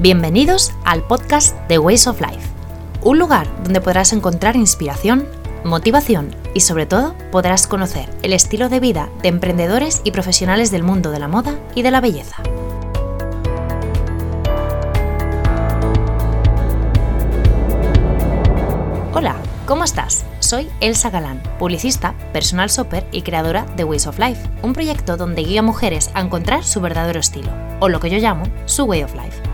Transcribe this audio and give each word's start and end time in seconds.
Bienvenidos 0.00 0.72
al 0.86 1.06
podcast 1.06 1.54
The 1.68 1.78
Ways 1.78 2.06
of 2.06 2.22
Life, 2.22 2.48
un 3.02 3.18
lugar 3.18 3.46
donde 3.62 3.82
podrás 3.82 4.14
encontrar 4.14 4.56
inspiración, 4.56 5.28
motivación 5.62 6.34
y 6.54 6.60
sobre 6.60 6.86
todo 6.86 7.14
podrás 7.30 7.66
conocer 7.66 8.08
el 8.22 8.32
estilo 8.32 8.70
de 8.70 8.80
vida 8.80 9.10
de 9.20 9.28
emprendedores 9.28 10.00
y 10.02 10.12
profesionales 10.12 10.70
del 10.70 10.84
mundo 10.84 11.10
de 11.10 11.18
la 11.18 11.28
moda 11.28 11.54
y 11.74 11.82
de 11.82 11.90
la 11.90 12.00
belleza. 12.00 12.36
Hola, 19.12 19.36
¿cómo 19.66 19.84
estás? 19.84 20.24
Soy 20.38 20.70
Elsa 20.80 21.10
Galán, 21.10 21.42
publicista, 21.58 22.14
personal 22.32 22.70
shopper 22.70 23.06
y 23.12 23.20
creadora 23.20 23.66
de 23.76 23.84
Ways 23.84 24.06
of 24.06 24.18
Life, 24.18 24.48
un 24.62 24.72
proyecto 24.72 25.18
donde 25.18 25.42
guía 25.42 25.60
a 25.60 25.62
mujeres 25.62 26.10
a 26.14 26.22
encontrar 26.22 26.64
su 26.64 26.80
verdadero 26.80 27.20
estilo, 27.20 27.52
o 27.80 27.90
lo 27.90 28.00
que 28.00 28.08
yo 28.08 28.16
llamo 28.16 28.44
su 28.64 28.84
Way 28.84 29.02
of 29.02 29.14
Life. 29.14 29.49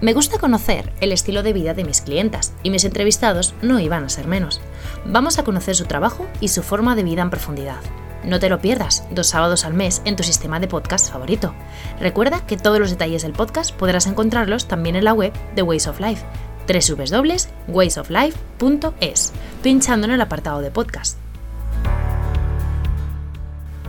Me 0.00 0.14
gusta 0.14 0.38
conocer 0.38 0.90
el 1.02 1.12
estilo 1.12 1.42
de 1.42 1.52
vida 1.52 1.74
de 1.74 1.84
mis 1.84 2.00
clientas 2.00 2.54
y 2.62 2.70
mis 2.70 2.84
entrevistados 2.84 3.52
no 3.60 3.80
iban 3.80 4.04
a 4.04 4.08
ser 4.08 4.26
menos. 4.26 4.62
Vamos 5.04 5.38
a 5.38 5.44
conocer 5.44 5.76
su 5.76 5.84
trabajo 5.84 6.26
y 6.40 6.48
su 6.48 6.62
forma 6.62 6.96
de 6.96 7.02
vida 7.02 7.20
en 7.20 7.28
profundidad. 7.28 7.82
No 8.24 8.40
te 8.40 8.48
lo 8.48 8.60
pierdas, 8.60 9.04
dos 9.10 9.26
sábados 9.28 9.66
al 9.66 9.74
mes 9.74 10.00
en 10.06 10.16
tu 10.16 10.22
sistema 10.22 10.58
de 10.58 10.68
podcast 10.68 11.12
favorito. 11.12 11.54
Recuerda 12.00 12.46
que 12.46 12.56
todos 12.56 12.78
los 12.78 12.88
detalles 12.90 13.20
del 13.22 13.32
podcast 13.32 13.72
podrás 13.72 14.06
encontrarlos 14.06 14.68
también 14.68 14.96
en 14.96 15.04
la 15.04 15.12
web 15.12 15.34
de 15.54 15.60
Ways 15.62 15.86
of 15.86 16.00
Life, 16.00 16.24
www.waysoflife.es, 16.66 19.32
pinchando 19.62 20.06
en 20.06 20.12
el 20.12 20.20
apartado 20.22 20.62
de 20.62 20.70
podcast. 20.70 21.18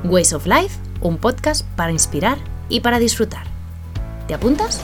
Ways 0.03 0.33
of 0.33 0.45
Life, 0.45 0.78
un 1.00 1.17
podcast 1.17 1.66
para 1.78 1.94
inspirar 1.94 2.38
y 2.67 2.81
para 2.81 3.00
disfrutar. 3.00 3.45
¿Te 4.28 4.33
apuntas? 4.33 4.81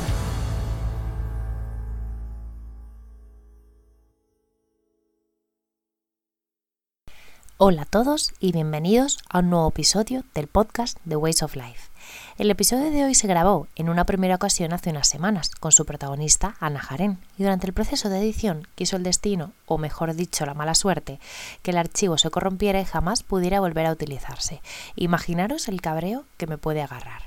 Hola 7.59 7.81
a 7.81 7.85
todos 7.85 8.33
y 8.39 8.51
bienvenidos 8.51 9.17
a 9.31 9.39
un 9.39 9.49
nuevo 9.49 9.69
episodio 9.69 10.23
del 10.35 10.45
podcast 10.45 10.99
The 11.09 11.15
Ways 11.15 11.41
of 11.41 11.55
Life. 11.55 11.89
El 12.37 12.51
episodio 12.51 12.91
de 12.91 13.03
hoy 13.03 13.15
se 13.15 13.25
grabó 13.25 13.67
en 13.75 13.89
una 13.89 14.05
primera 14.05 14.35
ocasión 14.35 14.73
hace 14.73 14.91
unas 14.91 15.07
semanas 15.07 15.49
con 15.49 15.71
su 15.71 15.83
protagonista 15.83 16.55
Ana 16.59 16.79
Jaren 16.79 17.17
y 17.35 17.41
durante 17.41 17.65
el 17.65 17.73
proceso 17.73 18.09
de 18.09 18.19
edición 18.19 18.67
quiso 18.75 18.95
el 18.95 19.01
destino, 19.01 19.53
o 19.65 19.79
mejor 19.79 20.13
dicho 20.13 20.45
la 20.45 20.53
mala 20.53 20.75
suerte, 20.75 21.19
que 21.63 21.71
el 21.71 21.79
archivo 21.79 22.19
se 22.19 22.29
corrompiera 22.29 22.79
y 22.79 22.85
jamás 22.85 23.23
pudiera 23.23 23.59
volver 23.59 23.87
a 23.87 23.91
utilizarse. 23.91 24.61
Imaginaros 24.95 25.67
el 25.67 25.81
cabreo 25.81 26.25
que 26.37 26.45
me 26.45 26.59
puede 26.59 26.83
agarrar. 26.83 27.23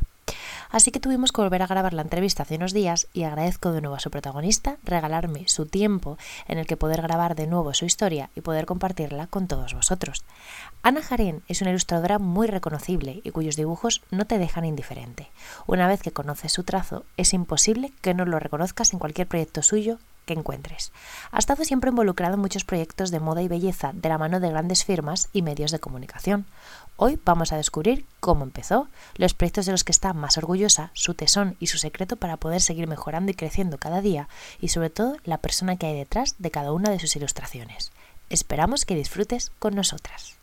Así 0.71 0.91
que 0.93 1.01
tuvimos 1.01 1.33
que 1.33 1.41
volver 1.41 1.63
a 1.63 1.67
grabar 1.67 1.93
la 1.93 2.03
entrevista 2.03 2.45
hace 2.45 2.57
unos 2.57 2.73
días 2.73 3.09
y 3.13 3.25
agradezco 3.25 3.73
de 3.73 3.81
nuevo 3.81 3.97
a 3.97 4.01
su 4.01 4.11
protagonista 4.11 4.77
regalarme 4.85 5.49
su 5.49 5.67
tiempo 5.67 6.17
en 6.47 6.59
el 6.59 6.67
que 6.67 6.77
poder 6.77 7.03
grabar 7.03 7.35
de 7.35 7.47
nuevo 7.47 7.75
su 7.75 7.85
historia 7.85 8.31
y 8.37 8.41
poder 8.41 8.67
compartirla 8.67 9.27
con 9.27 9.49
todos 9.49 9.75
vosotros. 9.75 10.25
Ana 10.83 11.03
Jaren 11.03 11.43
es 11.49 11.61
una 11.61 11.71
ilustradora 11.71 12.19
muy 12.19 12.47
reconocible 12.47 13.21
y 13.25 13.31
cuyos 13.31 13.57
dibujos 13.57 14.03
no 14.11 14.27
te 14.27 14.39
dejan 14.39 14.65
indiferente. 14.65 15.29
Una 15.67 15.89
vez 15.89 16.03
que 16.03 16.13
conoces 16.13 16.53
su 16.53 16.65
trazo, 16.65 17.05
es 17.17 17.35
imposible 17.35 17.93
que 18.01 18.15
no 18.15 18.25
lo 18.25 18.39
reconozcas 18.39 18.93
en 18.93 18.99
cualquier 18.99 19.27
proyecto 19.27 19.63
suyo 19.63 19.99
que 20.27 20.35
encuentres. 20.35 20.93
Ha 21.33 21.39
estado 21.39 21.65
siempre 21.65 21.91
involucrado 21.91 22.35
en 22.35 22.41
muchos 22.41 22.65
proyectos 22.65 23.11
de 23.11 23.21
moda 23.21 23.43
y 23.43 23.49
belleza 23.49 23.93
de 23.95 24.09
la 24.09 24.19
mano 24.19 24.41
de 24.41 24.51
grandes 24.51 24.85
firmas 24.85 25.29
y 25.33 25.43
medios 25.43 25.71
de 25.71 25.79
comunicación. 25.79 26.47
Hoy 26.97 27.19
vamos 27.25 27.53
a 27.53 27.57
descubrir 27.57 28.05
cómo 28.21 28.45
empezó, 28.45 28.89
los 29.17 29.35
proyectos 29.35 29.67
de 29.67 29.73
los 29.73 29.85
que 29.85 29.93
está 29.93 30.13
más 30.13 30.37
orgullosa, 30.37 30.91
su 30.93 31.15
tesón 31.15 31.57
y 31.59 31.69
su 31.69 31.79
secreto 31.79 32.17
para 32.17 32.37
poder 32.37 32.61
seguir 32.61 32.87
mejorando 32.87 33.31
y 33.31 33.35
creciendo 33.35 33.79
cada 33.79 34.01
día 34.01 34.29
y 34.61 34.69
sobre 34.69 34.91
todo 34.91 35.17
la 35.25 35.39
persona 35.39 35.77
que 35.77 35.87
hay 35.87 35.97
detrás 35.97 36.35
de 36.39 36.51
cada 36.51 36.73
una 36.73 36.91
de 36.91 36.99
sus 36.99 37.17
ilustraciones. 37.17 37.93
Esperamos 38.29 38.85
que 38.85 38.95
disfrutes 38.95 39.51
con 39.59 39.75
nosotras. 39.75 40.40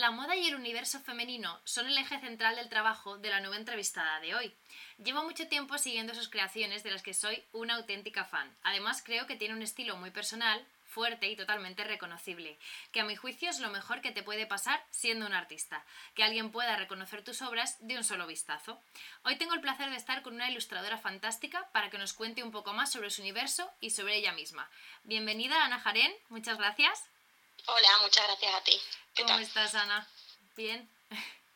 La 0.00 0.10
moda 0.10 0.34
y 0.34 0.48
el 0.48 0.54
universo 0.54 0.98
femenino 0.98 1.60
son 1.64 1.86
el 1.86 1.98
eje 1.98 2.18
central 2.20 2.56
del 2.56 2.70
trabajo 2.70 3.18
de 3.18 3.28
la 3.28 3.40
nueva 3.40 3.58
entrevistada 3.58 4.18
de 4.20 4.34
hoy. 4.34 4.54
Llevo 4.96 5.24
mucho 5.24 5.46
tiempo 5.46 5.76
siguiendo 5.76 6.14
sus 6.14 6.30
creaciones 6.30 6.82
de 6.82 6.90
las 6.90 7.02
que 7.02 7.12
soy 7.12 7.44
una 7.52 7.74
auténtica 7.74 8.24
fan. 8.24 8.50
Además 8.62 9.02
creo 9.04 9.26
que 9.26 9.36
tiene 9.36 9.52
un 9.52 9.60
estilo 9.60 9.98
muy 9.98 10.10
personal, 10.10 10.64
fuerte 10.86 11.28
y 11.28 11.36
totalmente 11.36 11.84
reconocible, 11.84 12.56
que 12.92 13.00
a 13.00 13.04
mi 13.04 13.14
juicio 13.14 13.50
es 13.50 13.60
lo 13.60 13.68
mejor 13.68 14.00
que 14.00 14.10
te 14.10 14.22
puede 14.22 14.46
pasar 14.46 14.82
siendo 14.88 15.26
un 15.26 15.34
artista, 15.34 15.84
que 16.14 16.24
alguien 16.24 16.50
pueda 16.50 16.78
reconocer 16.78 17.22
tus 17.22 17.42
obras 17.42 17.76
de 17.86 17.98
un 17.98 18.02
solo 18.02 18.26
vistazo. 18.26 18.80
Hoy 19.24 19.36
tengo 19.36 19.52
el 19.52 19.60
placer 19.60 19.90
de 19.90 19.96
estar 19.96 20.22
con 20.22 20.32
una 20.32 20.50
ilustradora 20.50 20.96
fantástica 20.96 21.68
para 21.72 21.90
que 21.90 21.98
nos 21.98 22.14
cuente 22.14 22.42
un 22.42 22.52
poco 22.52 22.72
más 22.72 22.90
sobre 22.90 23.10
su 23.10 23.20
universo 23.20 23.70
y 23.80 23.90
sobre 23.90 24.16
ella 24.16 24.32
misma. 24.32 24.70
Bienvenida 25.04 25.62
Ana 25.62 25.78
Jaren, 25.78 26.14
muchas 26.30 26.56
gracias. 26.56 27.09
Hola, 27.66 27.88
muchas 28.02 28.26
gracias 28.26 28.54
a 28.54 28.60
ti. 28.62 28.80
¿Cómo 29.16 29.38
estás 29.38 29.74
Ana? 29.74 30.06
¿Bien? 30.56 30.88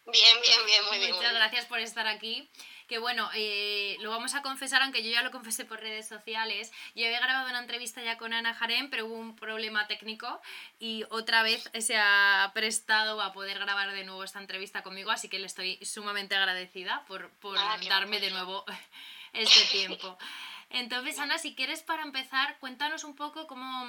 Bien, 0.06 0.40
bien, 0.42 0.66
bien, 0.66 0.84
muy 0.86 0.98
bien. 0.98 1.14
Muchas 1.14 1.34
gracias 1.34 1.66
por 1.66 1.78
estar 1.78 2.06
aquí 2.06 2.50
que 2.88 2.98
bueno, 2.98 3.30
eh, 3.34 3.96
lo 4.00 4.10
vamos 4.10 4.34
a 4.34 4.42
confesar, 4.42 4.82
aunque 4.82 5.02
yo 5.02 5.10
ya 5.10 5.22
lo 5.22 5.30
confesé 5.30 5.64
por 5.64 5.80
redes 5.80 6.06
sociales. 6.06 6.70
Yo 6.94 7.06
había 7.06 7.20
grabado 7.20 7.48
una 7.48 7.58
entrevista 7.58 8.02
ya 8.02 8.18
con 8.18 8.32
Ana 8.32 8.54
Jarén, 8.54 8.90
pero 8.90 9.06
hubo 9.06 9.14
un 9.14 9.36
problema 9.36 9.86
técnico 9.86 10.40
y 10.78 11.04
otra 11.10 11.42
vez 11.42 11.70
se 11.80 11.96
ha 11.96 12.50
prestado 12.54 13.20
a 13.22 13.32
poder 13.32 13.58
grabar 13.58 13.92
de 13.92 14.04
nuevo 14.04 14.24
esta 14.24 14.40
entrevista 14.40 14.82
conmigo, 14.82 15.10
así 15.10 15.28
que 15.28 15.38
le 15.38 15.46
estoy 15.46 15.84
sumamente 15.84 16.34
agradecida 16.34 17.04
por, 17.06 17.30
ah, 17.56 17.78
darme 17.88 18.20
de 18.20 18.30
nuevo 18.30 18.64
este 19.32 19.64
tiempo. 19.66 20.18
Entonces, 20.70 21.18
Ana, 21.18 21.38
si 21.38 21.54
quieres 21.54 21.82
para 21.82 22.02
empezar, 22.02 22.58
cuéntanos 22.58 23.04
un 23.04 23.14
poco 23.14 23.46
cómo, 23.46 23.88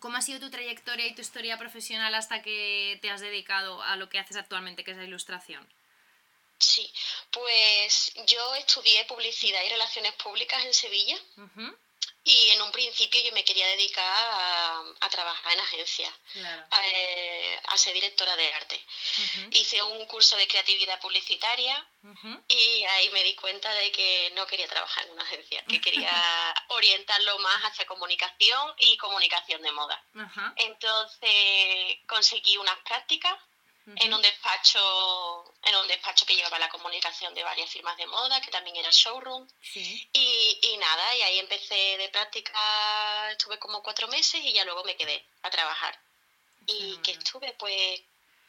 cómo 0.00 0.16
ha 0.16 0.22
sido 0.22 0.40
tu 0.40 0.50
trayectoria 0.50 1.06
y 1.06 1.14
tu 1.14 1.20
historia 1.20 1.58
profesional 1.58 2.14
hasta 2.14 2.42
que 2.42 2.98
te 3.02 3.10
has 3.10 3.20
dedicado 3.20 3.82
a 3.82 3.96
lo 3.96 4.08
que 4.08 4.18
haces 4.18 4.36
actualmente, 4.36 4.84
que 4.84 4.90
es 4.90 4.96
la 4.96 5.04
ilustración. 5.04 5.66
Sí, 6.58 6.92
pues 7.30 8.12
yo 8.26 8.54
estudié 8.56 9.04
publicidad 9.06 9.60
y 9.64 9.70
relaciones 9.70 10.12
públicas 10.14 10.62
en 10.64 10.74
Sevilla 10.74 11.16
y 12.22 12.50
en 12.50 12.62
un 12.62 12.70
principio 12.70 13.20
yo 13.22 13.32
me 13.32 13.44
quería 13.44 13.66
dedicar 13.68 14.04
a, 15.00 15.08
trabajar 15.10 15.52
en 15.54 15.60
agencias, 15.60 16.12
eh, 16.34 17.60
a, 17.64 17.76
ser 17.76 17.94
directora 17.94 18.36
de 18.36 18.52
arte. 18.52 18.84
Hice 19.52 19.82
un 19.82 20.06
curso 20.06 20.36
de 20.36 20.46
creatividad 20.46 21.00
publicitaria 21.00 21.84
y 22.46 22.84
ahí 22.84 23.10
me 23.10 23.24
di 23.24 23.34
cuenta 23.34 23.72
de 23.74 23.90
que 23.90 24.32
no 24.34 24.46
quería 24.46 24.68
trabajar 24.68 25.04
en 25.06 25.12
una 25.12 25.22
agencia, 25.22 25.64
que 25.66 25.80
quería 25.80 26.10
orientarlo 26.68 27.38
más 27.40 27.62
hacia 27.64 27.86
comunicación 27.86 28.74
y 28.78 28.96
comunicación 28.98 29.62
de 29.62 29.72
moda. 29.72 30.02
Entonces 30.56 31.98
conseguí 32.06 32.56
unas 32.58 32.78
prácticas 32.80 33.34
en 33.86 34.14
un 34.14 34.22
despacho 34.22 35.54
en 35.64 35.74
un 35.74 35.88
despacho 35.88 36.24
que 36.26 36.36
llevaba 36.36 36.58
la 36.58 36.68
comunicación 36.68 37.34
de 37.34 37.42
varias 37.42 37.70
firmas 37.70 37.96
de 37.96 38.06
moda 38.06 38.40
que 38.40 38.50
también 38.50 38.76
era 38.76 38.90
showroom. 38.90 39.46
Y, 39.74 40.58
y, 40.62 40.76
nada 40.78 41.16
y 41.16 41.22
ahí 41.22 41.38
empecé 41.38 41.96
de 41.98 42.08
práctica 42.08 43.30
estuve 43.30 43.58
como 43.58 43.82
cuatro 43.82 44.08
meses 44.08 44.40
y 44.42 44.52
ya 44.52 44.64
luego 44.64 44.84
me 44.84 44.96
quedé 44.96 45.24
a 45.42 45.50
trabajar. 45.50 45.98
Y 46.66 46.96
que 46.98 47.12
estuve 47.12 47.52
pues 47.54 48.00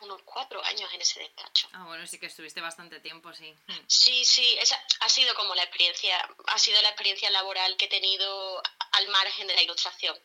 unos 0.02 0.22
cuatro 0.24 0.64
años 0.64 0.92
en 0.94 1.02
ese 1.02 1.20
despacho. 1.20 1.70
Ah, 1.74 1.86
bueno, 1.86 2.06
sí 2.08 2.20
que 2.20 2.26
estuviste 2.26 2.60
bastante 2.60 3.00
tiempo, 3.00 3.34
sí. 3.34 3.56
Sí, 3.88 4.26
sí, 4.26 4.58
esa 4.60 4.84
ha 5.02 5.10
sido 5.10 5.34
como 5.36 5.56
la 5.56 5.64
experiencia, 5.64 6.18
ha 6.48 6.60
sido 6.60 6.82
la 6.82 6.90
experiencia 6.90 7.30
laboral 7.30 7.78
que 7.78 7.86
he 7.86 7.90
tenido 7.90 8.62
al 8.92 9.08
margen 9.10 9.48
de 9.48 9.56
la 9.56 9.62
ilustración. 9.62 10.18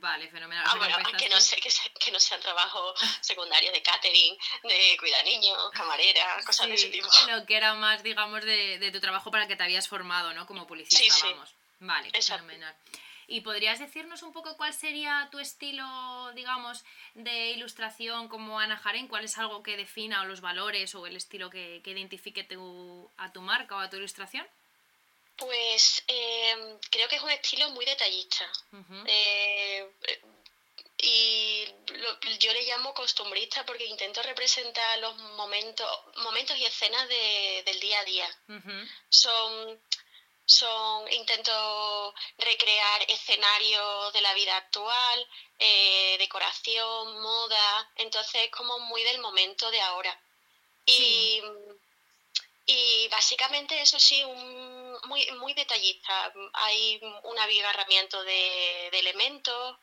Vale, 0.00 0.26
fenomenal. 0.28 0.64
Ah, 0.66 0.76
bueno, 0.76 0.96
que 1.18 1.28
no, 1.28 1.38
sé, 1.38 1.56
que, 1.56 1.68
que 2.00 2.10
no 2.10 2.18
sean 2.18 2.40
trabajos 2.40 2.98
secundarios 3.20 3.74
de 3.74 3.82
catering, 3.82 4.38
de 4.62 4.96
cuidar 4.98 5.22
niños, 5.24 5.70
camarera, 5.74 6.40
cosas 6.46 6.68
de 6.68 6.74
ese 6.74 6.88
tipo. 6.88 7.08
Lo 7.28 7.44
que 7.44 7.56
era 7.56 7.74
más, 7.74 8.02
digamos, 8.02 8.42
de, 8.42 8.78
de, 8.78 8.90
tu 8.90 9.00
trabajo 9.00 9.30
para 9.30 9.46
que 9.46 9.54
te 9.54 9.64
habías 9.64 9.88
formado, 9.88 10.32
¿no? 10.32 10.46
Como 10.46 10.66
publicista, 10.66 11.14
sí, 11.14 11.28
vamos. 11.32 11.54
Vale, 11.80 12.10
fenomenal. 12.10 12.74
¿Y 13.26 13.42
podrías 13.42 13.78
decirnos 13.78 14.22
un 14.22 14.32
poco 14.32 14.56
cuál 14.56 14.72
sería 14.72 15.28
tu 15.30 15.38
estilo, 15.38 16.32
digamos, 16.34 16.84
de 17.14 17.50
ilustración 17.50 18.28
como 18.28 18.60
Ana 18.60 18.78
Jaren? 18.78 19.08
¿Cuál 19.08 19.24
es 19.24 19.36
algo 19.36 19.62
que 19.62 19.76
defina 19.76 20.22
o 20.22 20.24
los 20.24 20.40
valores 20.40 20.94
o 20.94 21.06
el 21.06 21.16
estilo 21.16 21.50
que, 21.50 21.82
que 21.84 21.90
identifique 21.90 22.44
tu, 22.44 23.10
a 23.18 23.30
tu 23.32 23.42
marca 23.42 23.76
o 23.76 23.78
a 23.78 23.90
tu 23.90 23.96
ilustración? 23.96 24.46
Pues 25.42 26.04
em, 26.06 26.78
creo 26.88 27.08
que 27.08 27.16
es 27.16 27.22
un 27.22 27.30
estilo 27.30 27.68
muy 27.70 27.84
detallista. 27.84 28.48
Eh, 29.06 29.90
y 30.98 31.64
yo 32.38 32.52
le 32.52 32.62
llamo 32.62 32.94
costumbrista 32.94 33.66
porque 33.66 33.84
intento 33.86 34.22
representar 34.22 35.00
los 35.00 35.16
momentos, 35.36 35.88
momentos 36.18 36.56
y 36.56 36.64
escenas 36.64 37.08
del 37.08 37.80
día 37.80 37.98
a 37.98 38.04
día. 38.04 38.28
Son 39.08 39.80
son 40.44 41.12
intento 41.12 42.14
recrear 42.38 43.02
escenarios 43.08 44.12
de 44.12 44.20
la 44.20 44.34
vida 44.34 44.56
actual, 44.56 45.28
eh, 45.58 46.16
decoración, 46.18 47.20
moda, 47.20 47.90
entonces 47.96 48.42
es 48.44 48.50
como 48.50 48.78
muy 48.80 49.02
del 49.02 49.18
momento 49.18 49.70
de 49.72 49.80
ahora. 49.80 50.20
Y 50.86 51.42
Y 52.66 53.08
básicamente 53.08 53.80
eso 53.80 53.98
sí, 53.98 54.22
un, 54.22 54.81
muy, 55.06 55.26
muy 55.40 55.54
detallista. 55.54 56.32
Hay 56.54 57.00
un 57.24 57.38
abigarramiento 57.38 58.22
de, 58.24 58.88
de 58.90 58.98
elementos, 58.98 59.76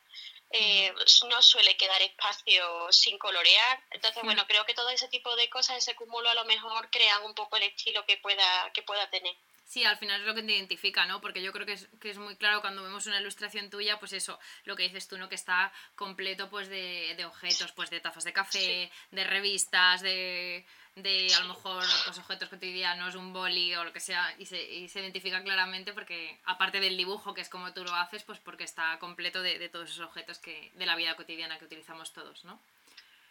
eh, 0.52 0.92
no 1.28 1.42
suele 1.42 1.76
quedar 1.76 2.02
espacio 2.02 2.90
sin 2.90 3.18
colorear. 3.18 3.82
Entonces, 3.90 4.22
bueno, 4.24 4.44
creo 4.48 4.64
que 4.66 4.74
todo 4.74 4.90
ese 4.90 5.08
tipo 5.08 5.34
de 5.36 5.48
cosas, 5.48 5.78
ese 5.78 5.94
cúmulo 5.94 6.28
a 6.28 6.34
lo 6.34 6.44
mejor 6.44 6.90
crean 6.90 7.22
un 7.24 7.34
poco 7.34 7.56
el 7.56 7.62
estilo 7.64 8.04
que 8.04 8.16
pueda, 8.16 8.70
que 8.72 8.82
pueda 8.82 9.08
tener. 9.10 9.34
Sí, 9.64 9.84
al 9.84 9.98
final 9.98 10.20
es 10.20 10.26
lo 10.26 10.34
que 10.34 10.42
te 10.42 10.50
identifica, 10.50 11.06
¿no? 11.06 11.20
Porque 11.20 11.40
yo 11.40 11.52
creo 11.52 11.64
que 11.64 11.74
es, 11.74 11.86
que 12.00 12.10
es 12.10 12.18
muy 12.18 12.34
claro 12.34 12.60
cuando 12.60 12.82
vemos 12.82 13.06
una 13.06 13.20
ilustración 13.20 13.70
tuya, 13.70 14.00
pues 14.00 14.12
eso, 14.12 14.40
lo 14.64 14.74
que 14.74 14.82
dices 14.82 15.06
tú, 15.06 15.16
¿no? 15.16 15.28
Que 15.28 15.36
está 15.36 15.72
completo 15.94 16.50
pues 16.50 16.68
de, 16.68 17.14
de 17.16 17.24
objetos, 17.24 17.70
pues 17.70 17.88
de 17.88 18.00
tazas 18.00 18.24
de 18.24 18.32
café, 18.32 18.90
de 19.12 19.24
revistas, 19.24 20.02
de, 20.02 20.66
de 20.96 21.32
a 21.34 21.40
lo 21.40 21.48
mejor 21.48 21.84
pues, 22.04 22.18
objetos 22.18 22.48
cotidianos, 22.48 23.14
un 23.14 23.32
boli 23.32 23.74
o 23.76 23.84
lo 23.84 23.92
que 23.92 24.00
sea, 24.00 24.34
y 24.38 24.46
se, 24.46 24.62
y 24.62 24.88
se 24.88 25.00
identifica 25.00 25.42
claramente 25.42 25.92
porque, 25.92 26.38
aparte 26.44 26.80
del 26.80 26.96
dibujo, 26.96 27.34
que 27.34 27.40
es 27.40 27.48
como 27.48 27.72
tú 27.72 27.84
lo 27.84 27.94
haces, 27.94 28.22
pues 28.24 28.38
porque 28.38 28.64
está 28.64 28.98
completo 28.98 29.42
de, 29.42 29.58
de 29.58 29.68
todos 29.68 29.90
esos 29.90 30.06
objetos 30.06 30.38
que, 30.38 30.72
de 30.74 30.86
la 30.86 30.96
vida 30.96 31.14
cotidiana 31.16 31.58
que 31.58 31.64
utilizamos 31.64 32.12
todos, 32.12 32.44
¿no? 32.44 32.60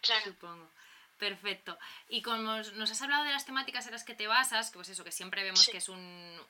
Claro. 0.00 0.24
Supongo. 0.24 0.70
Perfecto. 1.20 1.78
Y 2.08 2.22
como 2.22 2.56
nos 2.56 2.90
has 2.90 3.02
hablado 3.02 3.24
de 3.24 3.30
las 3.30 3.44
temáticas 3.44 3.84
en 3.84 3.92
las 3.92 4.04
que 4.04 4.14
te 4.14 4.26
basas, 4.26 4.70
que 4.70 4.76
pues 4.76 4.88
eso, 4.88 5.04
que 5.04 5.12
siempre 5.12 5.42
vemos 5.42 5.68
que 5.68 5.76
es 5.76 5.90
un, 5.90 5.98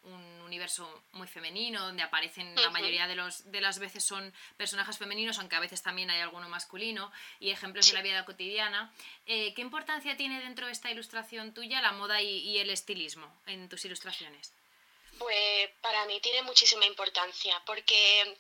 un, 0.05 0.41
universo 0.43 1.03
muy 1.13 1.27
femenino, 1.27 1.85
donde 1.85 2.05
aparecen 2.05 2.55
la 2.55 2.71
mayoría 2.71 3.09
de, 3.09 3.17
los, 3.17 3.51
de 3.51 3.61
las 3.61 3.81
veces 3.81 4.05
son 4.05 4.33
personajes 4.57 4.97
femeninos, 4.97 5.41
aunque 5.41 5.57
a 5.57 5.61
veces 5.61 5.83
también 5.83 6.09
hay 6.11 6.21
alguno 6.21 6.49
masculino, 6.49 7.11
y 7.41 7.51
ejemplos 7.51 7.89
de 7.89 7.95
la 7.95 8.03
vida 8.03 8.25
cotidiana. 8.25 8.93
Eh, 9.27 9.55
¿Qué 9.55 9.63
importancia 9.63 10.17
tiene 10.17 10.41
dentro 10.41 10.67
de 10.67 10.73
esta 10.73 10.89
ilustración 10.89 11.53
tuya 11.53 11.81
la 11.81 11.91
moda 11.91 12.23
y, 12.23 12.29
y, 12.29 12.59
el 12.59 12.71
estilismo 12.71 13.27
en 13.47 13.69
tus 13.69 13.85
ilustraciones? 13.85 14.55
Pues 15.19 15.71
para 15.81 16.07
mí 16.07 16.21
tiene 16.21 16.43
muchísima 16.43 16.87
importancia, 16.87 17.61
porque 17.67 18.39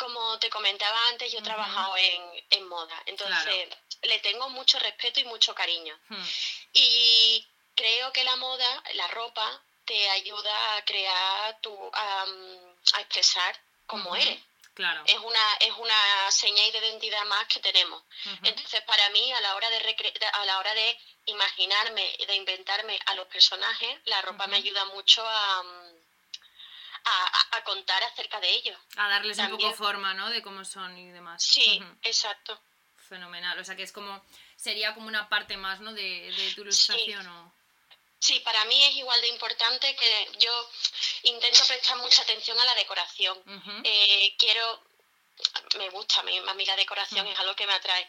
como 0.00 0.38
te 0.38 0.48
comentaba 0.48 1.08
antes, 1.08 1.30
yo 1.30 1.40
he 1.40 1.42
trabajado 1.42 1.94
en, 1.98 2.44
en, 2.50 2.68
moda, 2.68 3.02
entonces 3.04 3.68
le 4.02 4.18
tengo 4.20 4.48
mucho 4.48 4.78
respeto 4.78 5.20
y 5.20 5.24
mucho 5.24 5.54
cariño. 5.54 5.94
Hmm. 6.08 6.24
Y 6.72 7.46
creo 7.74 8.10
que 8.10 8.24
la 8.24 8.36
moda, 8.36 8.82
la 8.94 9.06
ropa, 9.08 9.62
te 9.84 10.08
ayuda 10.10 10.76
a 10.76 10.84
crear 10.86 11.60
tu, 11.60 11.74
a, 11.92 12.24
a 12.94 13.00
expresar 13.00 13.60
cómo 13.86 14.16
eres. 14.16 14.40
Claro. 14.72 15.02
Es 15.06 15.18
una, 15.18 15.54
es 15.60 15.72
una 15.76 16.30
señal 16.30 16.72
de 16.72 16.78
identidad 16.78 17.24
más 17.26 17.46
que 17.48 17.60
tenemos. 17.60 18.02
Entonces, 18.42 18.80
para 18.82 19.10
mí, 19.10 19.32
a 19.32 19.40
la 19.42 19.54
hora 19.56 19.68
de 19.68 19.76
a 20.32 20.44
la 20.46 20.58
hora 20.58 20.72
de 20.72 20.98
imaginarme, 21.26 22.16
de 22.26 22.34
inventarme 22.36 22.98
a 23.06 23.14
los 23.16 23.26
personajes, 23.26 23.98
la 24.04 24.22
ropa 24.22 24.46
me 24.46 24.56
ayuda 24.56 24.86
mucho 24.86 25.22
a, 25.26 25.62
a, 27.04 27.56
a, 27.56 27.64
contar 27.64 28.02
acerca 28.04 28.40
de 28.40 28.50
ellos. 28.50 28.78
A 28.96 29.08
darles 29.08 29.38
un 29.38 29.50
poco 29.50 29.72
forma, 29.72 30.14
¿no? 30.14 30.28
De 30.30 30.42
cómo 30.42 30.64
son 30.64 30.96
y 30.98 31.10
demás. 31.10 31.42
Sí, 31.42 31.82
exacto. 32.02 32.60
Fenomenal. 33.08 33.58
O 33.58 33.64
sea 33.64 33.76
que 33.76 33.82
es 33.82 33.92
como, 33.92 34.24
sería 34.56 34.94
como 34.94 35.08
una 35.08 35.28
parte 35.28 35.56
más, 35.56 35.80
¿no? 35.80 35.92
De, 35.92 36.32
de 36.32 36.52
tu 36.54 36.62
ilustración 36.62 37.22
sí. 37.22 37.28
o... 37.28 37.52
Sí, 38.20 38.38
para 38.40 38.64
mí 38.66 38.82
es 38.84 38.96
igual 38.96 39.18
de 39.22 39.28
importante 39.28 39.96
que 39.96 40.28
yo 40.38 40.70
intento 41.22 41.58
prestar 41.66 41.96
mucha 41.98 42.20
atención 42.20 42.58
a 42.60 42.64
la 42.66 42.74
decoración. 42.74 43.36
Uh 43.46 43.50
-huh. 43.50 43.80
eh, 43.82 44.36
quiero, 44.38 44.82
me 45.76 45.88
gusta, 45.90 46.22
me, 46.22 46.38
a 46.38 46.54
mí 46.54 46.64
la 46.64 46.76
decoración 46.76 47.26
-huh. 47.26 47.32
es 47.32 47.38
algo 47.38 47.54
que 47.54 47.66
me 47.66 47.72
atrae. 47.74 48.08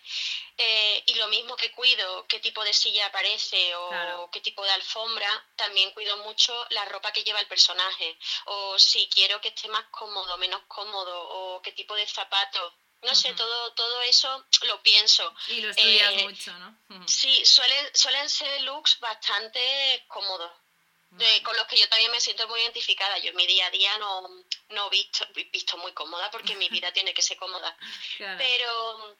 Eh, 0.57 1.03
y 1.07 1.13
lo 1.15 1.27
mismo 1.27 1.55
que 1.55 1.71
cuido 1.71 2.25
qué 2.27 2.39
tipo 2.39 2.63
de 2.63 2.73
silla 2.73 3.07
aparece 3.07 3.75
o 3.75 3.89
claro. 3.89 4.29
qué 4.31 4.41
tipo 4.41 4.63
de 4.63 4.71
alfombra, 4.71 5.45
también 5.55 5.91
cuido 5.91 6.17
mucho 6.17 6.53
la 6.69 6.85
ropa 6.85 7.11
que 7.11 7.23
lleva 7.23 7.39
el 7.39 7.47
personaje. 7.47 8.17
O 8.45 8.77
si 8.77 9.07
quiero 9.09 9.39
que 9.41 9.49
esté 9.49 9.67
más 9.69 9.85
cómodo, 9.91 10.37
menos 10.37 10.61
cómodo, 10.67 11.13
o 11.29 11.61
qué 11.61 11.71
tipo 11.71 11.95
de 11.95 12.07
zapatos 12.07 12.73
no 13.01 13.09
uh 13.09 13.13
-huh. 13.13 13.15
sé, 13.15 13.33
todo, 13.33 13.73
todo 13.73 14.01
eso 14.03 14.45
lo 14.63 14.81
pienso. 14.83 15.33
Y 15.47 15.61
lo 15.61 15.71
estudias 15.71 16.13
eh, 16.13 16.23
mucho, 16.23 16.53
¿no? 16.59 16.69
Uh 16.89 16.93
-huh. 16.95 17.07
Sí, 17.07 17.43
suelen, 17.45 17.89
suelen 17.95 18.29
ser 18.29 18.61
looks 18.61 18.99
bastante 18.99 20.05
cómodos. 20.07 20.51
De, 21.11 21.43
con 21.43 21.55
los 21.57 21.67
que 21.67 21.77
yo 21.77 21.89
también 21.89 22.09
me 22.11 22.21
siento 22.21 22.47
muy 22.47 22.61
identificada. 22.61 23.17
Yo 23.17 23.31
en 23.31 23.35
mi 23.35 23.45
día 23.45 23.67
a 23.67 23.69
día 23.69 23.97
no, 23.97 24.29
no 24.69 24.89
visto, 24.89 25.25
visto 25.51 25.77
muy 25.77 25.91
cómoda 25.91 26.31
porque 26.31 26.55
mi 26.55 26.69
vida 26.69 26.91
tiene 26.93 27.13
que 27.13 27.21
ser 27.21 27.37
cómoda. 27.37 27.75
Claro. 28.17 28.37
Pero, 28.37 29.17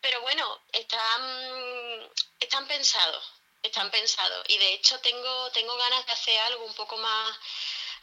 pero 0.00 0.20
bueno, 0.20 0.60
están, 0.72 2.10
están 2.38 2.66
pensados, 2.68 3.32
están 3.62 3.90
pensados. 3.90 4.44
Y 4.48 4.58
de 4.58 4.74
hecho 4.74 5.00
tengo, 5.00 5.50
tengo 5.50 5.76
ganas 5.76 6.06
de 6.06 6.12
hacer 6.12 6.38
algo 6.40 6.64
un 6.64 6.74
poco 6.74 6.96
más 6.98 7.38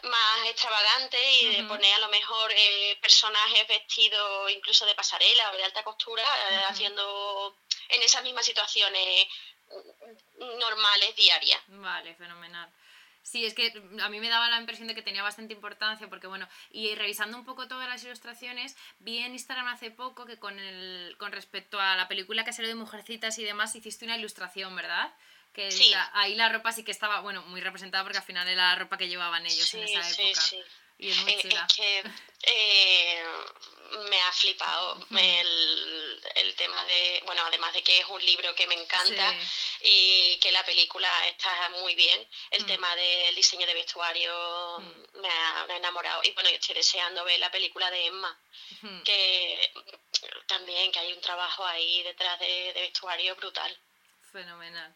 más 0.04 0.48
extravagante 0.48 1.18
y 1.42 1.46
de 1.54 1.62
uh 1.62 1.66
-huh. 1.66 1.68
poner 1.68 1.94
a 1.94 2.00
lo 2.00 2.10
mejor 2.10 2.52
eh, 2.52 2.98
personajes 3.02 3.68
vestidos 3.68 4.52
incluso 4.52 4.84
de 4.86 4.96
pasarela 4.96 5.52
o 5.52 5.58
de 5.58 5.64
alta 5.64 5.84
costura 5.84 6.24
uh 6.24 6.54
-huh. 6.54 6.66
haciendo 6.70 7.56
en 7.90 8.02
esas 8.02 8.24
mismas 8.24 8.46
situaciones 8.46 9.28
normales 10.40 11.16
diarias. 11.16 11.62
Vale, 11.68 12.16
fenomenal. 12.16 12.70
Sí, 13.24 13.46
es 13.46 13.54
que 13.54 13.72
a 14.02 14.10
mí 14.10 14.20
me 14.20 14.30
daba 14.30 14.50
la 14.50 14.60
impresión 14.60 14.88
de 14.88 14.96
que 14.96 15.02
tenía 15.02 15.24
bastante 15.24 15.54
importancia 15.54 16.10
porque, 16.10 16.28
bueno, 16.28 16.48
y 16.72 16.96
revisando 16.96 17.38
un 17.38 17.46
poco 17.46 17.68
todas 17.68 17.88
las 17.88 18.04
ilustraciones, 18.04 18.76
vi 19.00 19.20
en 19.20 19.34
Instagram 19.34 19.68
hace 19.68 19.92
poco 19.92 20.26
que 20.26 20.40
con, 20.40 20.58
el, 20.58 21.16
con 21.18 21.32
respecto 21.32 21.80
a 21.80 21.96
la 21.96 22.08
película 22.08 22.44
que 22.44 22.54
salió 22.54 22.70
de 22.70 22.76
Mujercitas 22.76 23.38
y 23.40 23.44
demás, 23.44 23.76
hiciste 23.76 24.06
una 24.06 24.18
ilustración, 24.18 24.76
¿verdad? 24.76 25.14
que 25.54 25.70
sí. 25.72 25.90
la, 25.90 26.10
ahí 26.14 26.36
la 26.36 26.50
ropa 26.50 26.72
sí 26.72 26.84
que 26.84 26.92
estaba, 26.92 27.20
bueno, 27.22 27.42
muy 27.44 27.62
representada 27.62 28.04
porque 28.04 28.18
al 28.18 28.24
final 28.24 28.48
era 28.48 28.70
la 28.70 28.76
ropa 28.76 28.98
que 28.98 29.08
llevaban 29.08 29.46
ellos 29.46 29.68
sí, 29.68 29.78
en 29.78 29.84
esa 29.84 30.00
época. 30.00 30.42
Sí, 30.42 30.58
sí. 30.58 30.64
Y 31.02 31.10
es 31.10 31.18
muy 31.24 31.36
chula. 31.40 31.66
Es 31.68 31.76
que 31.76 32.04
eh, 32.44 33.24
me 34.08 34.22
ha 34.22 34.32
flipado 34.32 34.96
uh 34.98 35.00
-huh. 35.00 35.20
el, 35.20 36.22
el, 36.36 36.56
tema 36.56 36.86
de, 36.86 37.24
bueno, 37.26 37.42
además 37.44 37.74
de 37.74 37.82
que 37.82 37.98
es 38.00 38.06
un 38.06 38.24
libro 38.24 38.54
que 38.54 38.68
me 38.68 38.76
encanta 38.76 39.32
sí. 39.32 39.80
y 39.82 40.40
que 40.40 40.52
la 40.52 40.64
película 40.64 41.10
está 41.28 41.70
muy 41.82 41.96
bien, 41.96 42.20
el 42.52 42.62
uh 42.62 42.66
-huh. 42.66 42.68
tema 42.68 42.96
del 42.96 43.34
diseño 43.36 43.66
de 43.66 43.74
vestuario 43.74 44.32
uh 44.78 44.82
-huh. 44.82 45.22
me, 45.22 45.28
ha, 45.28 45.66
me, 45.68 45.74
ha, 45.74 45.78
enamorado. 45.78 46.22
Y 46.24 46.32
bueno, 46.34 46.50
yo 46.52 46.58
estoy 46.58 46.76
deseando 46.76 47.26
ver 47.26 47.40
la 47.40 47.50
película 47.50 47.90
de 47.90 48.06
Emma, 48.06 48.40
que 49.04 49.72
también 50.46 50.92
que 50.92 51.00
hay 51.00 51.14
un 51.14 51.22
trabajo 51.22 51.66
ahí 51.66 52.04
detrás 52.04 52.40
de, 52.40 52.74
de 52.74 52.82
vestuario 52.82 53.36
brutal. 53.36 53.72
Fenomenal. 54.32 54.94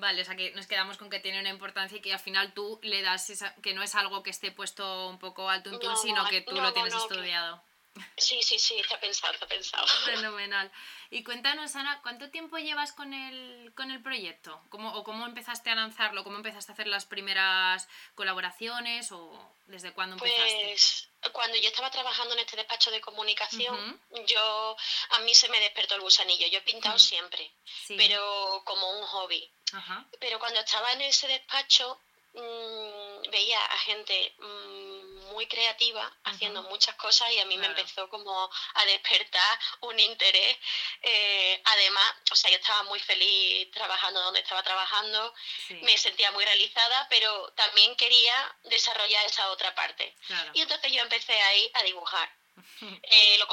Vale, 0.00 0.22
o 0.22 0.24
sea 0.24 0.34
que 0.34 0.52
nos 0.52 0.66
quedamos 0.66 0.96
con 0.96 1.10
que 1.10 1.20
tiene 1.20 1.40
una 1.40 1.50
importancia 1.50 1.98
y 1.98 2.00
que 2.00 2.12
al 2.12 2.18
final 2.18 2.54
tú 2.54 2.80
le 2.82 3.02
das 3.02 3.28
esa, 3.28 3.54
que 3.56 3.74
no 3.74 3.82
es 3.82 3.94
algo 3.94 4.22
que 4.22 4.30
esté 4.30 4.50
puesto 4.50 5.10
un 5.10 5.18
poco 5.18 5.50
al 5.50 5.62
tuntún, 5.62 5.90
no, 5.90 5.96
sino 5.96 6.26
que 6.28 6.40
tú 6.40 6.56
lo 6.56 6.72
tienes 6.72 6.94
estudiado. 6.94 7.62
Que... 7.62 7.69
Sí, 8.16 8.42
sí, 8.42 8.58
sí, 8.58 8.76
está 8.80 8.98
pensado, 9.00 9.32
está 9.34 9.46
pensado. 9.46 9.86
Fenomenal. 10.04 10.70
Y 11.10 11.24
cuéntanos, 11.24 11.74
Ana, 11.74 12.00
¿cuánto 12.02 12.30
tiempo 12.30 12.58
llevas 12.58 12.92
con 12.92 13.12
el, 13.12 13.72
con 13.74 13.90
el 13.90 14.00
proyecto? 14.02 14.62
¿Cómo, 14.68 14.92
¿O 14.94 15.02
cómo 15.02 15.26
empezaste 15.26 15.70
a 15.70 15.74
lanzarlo? 15.74 16.22
¿Cómo 16.22 16.36
empezaste 16.36 16.70
a 16.70 16.74
hacer 16.74 16.86
las 16.86 17.04
primeras 17.04 17.88
colaboraciones? 18.14 19.10
¿O 19.10 19.54
desde 19.66 19.92
cuándo 19.92 20.16
empezaste? 20.16 20.60
Pues 20.68 21.08
cuando 21.32 21.56
yo 21.58 21.68
estaba 21.68 21.90
trabajando 21.90 22.34
en 22.34 22.40
este 22.40 22.56
despacho 22.56 22.90
de 22.90 23.00
comunicación, 23.00 24.00
uh 24.10 24.16
-huh. 24.16 24.24
yo 24.26 24.76
a 25.10 25.18
mí 25.20 25.34
se 25.34 25.48
me 25.48 25.60
despertó 25.60 25.94
el 25.96 26.00
gusanillo. 26.00 26.46
Yo 26.48 26.58
he 26.58 26.62
pintado 26.62 26.94
uh 26.94 26.98
-huh. 26.98 27.08
siempre, 27.08 27.50
sí. 27.86 27.96
pero 27.96 28.62
como 28.64 28.90
un 28.98 29.04
hobby. 29.06 29.50
Uh 29.72 29.76
-huh. 29.76 30.06
Pero 30.18 30.38
cuando 30.38 30.60
estaba 30.60 30.92
en 30.92 31.02
ese 31.02 31.28
despacho 31.28 32.00
mmm, 32.34 33.30
veía 33.30 33.64
a 33.64 33.78
gente 33.78 34.32
mmm, 34.38 35.19
muy 35.30 35.46
creativa 35.46 36.10
haciendo 36.24 36.62
muchas 36.64 36.94
cosas 36.96 37.30
y 37.32 37.38
a 37.38 37.44
mí 37.46 37.56
claro. 37.56 37.74
me 37.74 37.80
empezó 37.80 38.08
como 38.08 38.50
a 38.74 38.84
despertar 38.84 39.58
un 39.80 39.98
interés. 39.98 40.56
Eh, 41.02 41.62
además, 41.64 42.14
o 42.30 42.36
sea, 42.36 42.50
yo 42.50 42.56
estaba 42.56 42.82
muy 42.84 43.00
feliz 43.00 43.70
trabajando 43.72 44.20
donde 44.22 44.40
estaba 44.40 44.62
trabajando, 44.62 45.34
sí. 45.66 45.74
me 45.82 45.96
sentía 45.96 46.30
muy 46.32 46.44
realizada, 46.44 47.06
pero 47.08 47.52
también 47.52 47.94
quería 47.96 48.56
desarrollar 48.64 49.26
esa 49.26 49.50
otra 49.50 49.74
parte. 49.74 50.14
Claro. 50.26 50.50
Y 50.54 50.60
entonces 50.60 50.92
yo 50.92 51.02
empecé 51.02 51.32
ahí 51.32 51.70
a 51.74 51.82
dibujar. 51.82 52.30
Eh, 53.02 53.38
lo, 53.38 53.46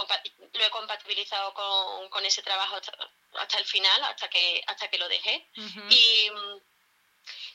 lo, 0.53 0.65
he 0.65 0.69
compatibilizado 0.69 1.53
con, 1.53 2.09
con 2.09 2.25
ese 2.25 2.41
trabajo 2.43 2.77
hasta, 2.77 2.93
hasta, 3.39 3.57
el 3.57 3.65
final, 3.65 4.03
hasta 4.05 4.29
que, 4.29 4.63
hasta 4.67 4.89
que 4.89 4.97
lo 4.97 5.07
dejé. 5.09 5.45
Uh 5.57 5.61
-huh. 5.61 5.91
Y 5.91 6.31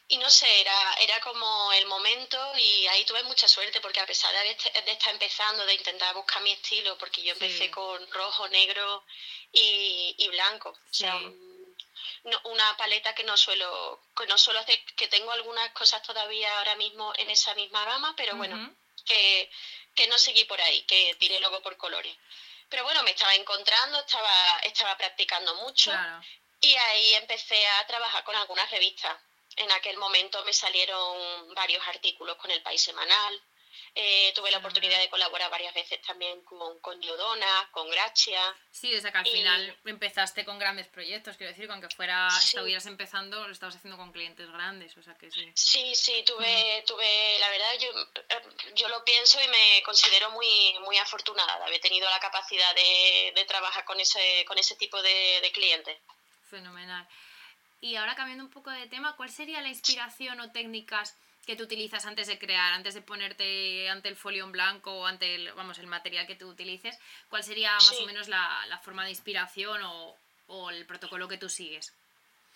y 0.08 0.18
no 0.18 0.28
sé, 0.28 0.60
era, 0.60 0.94
era 1.00 1.20
como 1.20 1.72
el 1.72 1.86
momento 1.86 2.38
y 2.58 2.86
ahí 2.88 3.04
tuve 3.04 3.22
mucha 3.22 3.48
suerte 3.48 3.80
porque 3.80 4.00
a 4.00 4.06
pesar 4.06 4.30
de, 4.34 4.82
de 4.82 4.92
estar 4.92 5.12
empezando, 5.12 5.64
de 5.64 5.74
intentar 5.74 6.14
buscar 6.14 6.42
mi 6.42 6.52
estilo, 6.52 6.98
porque 6.98 7.22
yo 7.22 7.32
empecé 7.32 7.64
sí. 7.64 7.70
con 7.70 8.10
rojo, 8.12 8.46
negro 8.48 9.04
y, 9.52 10.14
y 10.18 10.28
blanco. 10.28 10.76
Sí. 10.90 11.04
O 11.04 11.06
sea, 11.06 11.16
un, 11.16 11.76
no, 12.24 12.40
una 12.44 12.76
paleta 12.76 13.14
que 13.14 13.24
no 13.24 13.36
suelo 13.36 14.00
que 14.16 14.26
no 14.26 14.36
suelo 14.36 14.60
hacer, 14.60 14.84
que 14.96 15.08
tengo 15.08 15.32
algunas 15.32 15.70
cosas 15.72 16.02
todavía 16.02 16.58
ahora 16.58 16.76
mismo 16.76 17.12
en 17.16 17.30
esa 17.30 17.54
misma 17.54 17.84
gama, 17.84 18.14
pero 18.16 18.32
uh 18.32 18.34
-huh. 18.34 18.38
bueno, 18.38 18.74
que, 19.06 19.50
que 19.94 20.06
no 20.08 20.18
seguí 20.18 20.44
por 20.44 20.60
ahí, 20.60 20.82
que 20.82 21.14
tiré 21.18 21.40
luego 21.40 21.62
por 21.62 21.76
colores. 21.76 22.14
Pero 22.68 22.84
bueno, 22.84 23.02
me 23.02 23.10
estaba 23.12 23.34
encontrando, 23.34 24.00
estaba, 24.00 24.58
estaba 24.64 24.96
practicando 24.96 25.54
mucho 25.56 25.90
claro. 25.90 26.22
y 26.60 26.74
ahí 26.74 27.14
empecé 27.14 27.66
a 27.66 27.86
trabajar 27.86 28.24
con 28.24 28.34
algunas 28.36 28.70
revistas 28.70 29.16
en 29.56 29.70
aquel 29.72 29.96
momento 29.98 30.44
me 30.44 30.52
salieron 30.52 31.54
varios 31.54 31.86
artículos 31.88 32.36
con 32.36 32.50
el 32.50 32.62
País 32.62 32.82
Semanal, 32.82 33.42
eh, 33.94 34.32
tuve 34.34 34.50
la 34.50 34.58
oportunidad 34.58 34.98
de 34.98 35.10
colaborar 35.10 35.50
varias 35.50 35.74
veces 35.74 36.00
también 36.00 36.42
con, 36.44 36.80
con 36.80 37.00
Yodona, 37.00 37.68
con 37.72 37.90
Gracia. 37.90 38.40
Sí, 38.70 38.94
o 38.94 39.00
sea 39.00 39.12
que 39.12 39.18
al 39.18 39.26
final 39.26 39.78
empezaste 39.84 40.46
con 40.46 40.58
grandes 40.58 40.88
proyectos, 40.88 41.36
quiero 41.36 41.52
decir, 41.52 41.66
que 41.66 41.72
aunque 41.72 41.94
fuera, 41.94 42.28
estuvieras 42.28 42.86
empezando, 42.86 43.46
lo 43.46 43.52
estabas 43.52 43.76
haciendo 43.76 43.98
con 43.98 44.12
clientes 44.12 44.50
grandes, 44.50 44.96
o 44.96 45.02
sea 45.02 45.14
que 45.14 45.30
sí. 45.30 45.52
Sí, 45.54 45.94
sí, 45.94 46.22
tuve, 46.24 46.82
tuve 46.86 47.38
la 47.38 47.50
verdad, 47.50 47.78
yo, 47.78 47.90
eh, 48.30 48.42
yo 48.74 48.88
lo 48.88 49.04
pienso 49.04 49.42
y 49.42 49.48
me 49.48 49.82
considero 49.84 50.30
muy, 50.30 50.78
muy 50.80 50.96
afortunada 50.96 51.58
de 51.58 51.64
haber 51.64 51.80
tenido 51.80 52.08
la 52.08 52.20
capacidad 52.20 52.74
de, 52.74 53.32
de 53.34 53.44
trabajar 53.44 53.84
con 53.84 54.00
ese, 54.00 54.44
con 54.46 54.56
ese 54.56 54.74
tipo 54.76 55.02
de, 55.02 55.40
de 55.42 55.52
clientes. 55.52 55.98
Fenomenal. 56.48 57.06
Y 57.82 57.96
ahora 57.96 58.14
cambiando 58.14 58.44
un 58.44 58.50
poco 58.50 58.70
de 58.70 58.86
tema, 58.86 59.16
¿cuál 59.16 59.28
sería 59.28 59.60
la 59.60 59.68
inspiración 59.68 60.38
o 60.40 60.52
técnicas 60.52 61.16
que 61.44 61.56
tú 61.56 61.64
utilizas 61.64 62.06
antes 62.06 62.28
de 62.28 62.38
crear, 62.38 62.72
antes 62.74 62.94
de 62.94 63.02
ponerte 63.02 63.90
ante 63.90 64.08
el 64.08 64.14
folio 64.14 64.44
en 64.44 64.52
blanco 64.52 64.92
o 64.92 65.06
ante 65.06 65.34
el, 65.34 65.52
vamos, 65.54 65.78
el 65.78 65.88
material 65.88 66.28
que 66.28 66.36
tú 66.36 66.48
utilices? 66.48 66.96
¿Cuál 67.28 67.42
sería 67.42 67.74
más 67.74 67.98
o 68.00 68.06
menos 68.06 68.28
la, 68.28 68.64
la, 68.68 68.78
forma 68.78 69.02
de 69.02 69.10
inspiración 69.10 69.82
o, 69.82 70.16
o, 70.46 70.70
el 70.70 70.86
protocolo 70.86 71.26
que 71.26 71.38
tú 71.38 71.48
sigues? 71.48 71.92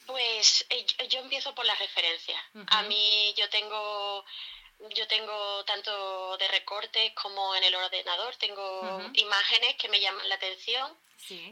Pues 0.07 0.65
eh, 0.71 0.87
yo 1.09 1.19
empiezo 1.19 1.53
por 1.57 1.65
las 1.67 1.79
referencias. 1.81 2.41
A 2.69 2.85
mí 2.85 3.35
yo 3.37 3.51
tengo 3.51 4.25
yo 4.95 5.09
tengo 5.09 5.65
tanto 5.65 6.37
de 6.37 6.47
recortes 6.49 7.13
como 7.15 7.57
en 7.57 7.65
el 7.65 7.75
ordenador, 7.75 8.37
tengo 8.37 9.01
imágenes 9.15 9.75
que 9.75 9.89
me 9.89 9.99
llaman 9.99 10.29
la 10.29 10.37
atención 10.37 10.97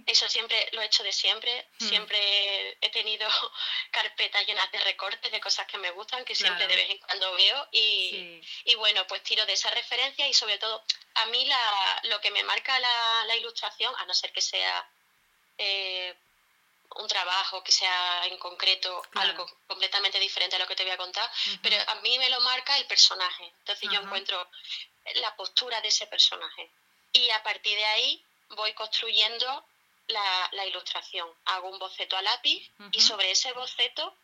eso 0.07 0.29
siempre 0.29 0.69
lo 0.73 0.83
he 0.83 0.87
hecho 0.87 1.03
de 1.03 1.13
siempre. 1.13 1.67
Hmm. 1.79 1.89
Siempre 1.89 2.77
he 2.81 2.91
tenido 2.91 3.29
carpetas 3.91 4.47
llenas 4.47 4.71
de 4.71 4.79
recortes 4.81 5.31
de 5.33 5.41
cosas 5.41 5.67
que 5.67 5.79
me 5.79 5.91
gustan, 5.91 6.25
que 6.25 6.35
siempre 6.35 6.67
de 6.67 6.77
vez 6.77 6.91
en 6.91 6.99
cuando 6.99 7.35
veo. 7.35 7.69
Y, 7.73 8.41
y, 8.65 8.75
bueno, 8.77 9.07
pues 9.07 9.23
tiro 9.23 9.45
de 9.47 9.55
esa 9.55 9.71
referencia 9.71 10.29
y 10.29 10.35
sobre 10.35 10.59
todo, 10.59 10.85
a 11.15 11.27
mí 11.27 11.45
la, 11.47 12.01
lo 12.05 12.21
que 12.21 12.31
me 12.31 12.45
marca 12.45 12.79
la, 12.79 13.25
la 13.27 13.37
ilustración, 13.37 13.93
a 13.99 14.07
no 14.07 14.15
ser 14.15 14.33
que 14.33 14.41
sea 14.41 14.89
eh, 15.59 16.15
un 16.97 17.09
trabajo, 17.09 17.63
que 17.65 17.73
sea 17.73 18.27
en 18.27 18.39
concreto 18.39 19.03
algo 19.15 19.47
completamente 19.67 20.21
diferente 20.21 20.57
a 20.57 20.59
lo 20.59 20.67
que 20.67 20.77
te 20.77 20.85
voy 20.85 20.93
a 20.93 20.97
contar, 20.97 21.29
pero 21.63 21.77
a 21.89 21.95
mí 21.97 22.19
me 22.19 22.31
lo 22.31 22.41
marca 22.41 22.77
el 22.77 22.87
personaje. 22.87 23.53
Entonces 23.61 23.89
yo 23.91 24.01
encuentro 24.01 24.49
la 25.17 25.35
postura 25.37 25.81
de 25.81 25.89
ese 25.89 26.07
personaje. 26.07 26.71
Y 27.13 27.31
a 27.31 27.43
partir 27.43 27.77
de 27.77 27.85
ahí 27.85 28.25
voy 28.51 28.73
construyendo 28.75 29.65
la, 30.09 30.67
ilustración. 30.67 31.29
Hago 31.47 31.69
un 31.69 31.79
boceto 31.79 32.17
a 32.17 32.23
lápiz 32.23 32.71
y 32.93 33.01
sobre 33.01 33.31
ese 33.31 33.53
boceto 33.53 34.15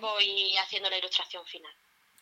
voy 0.00 0.56
haciendo 0.58 0.90
la 0.90 0.98
ilustración 0.98 1.44
final. 1.46 1.72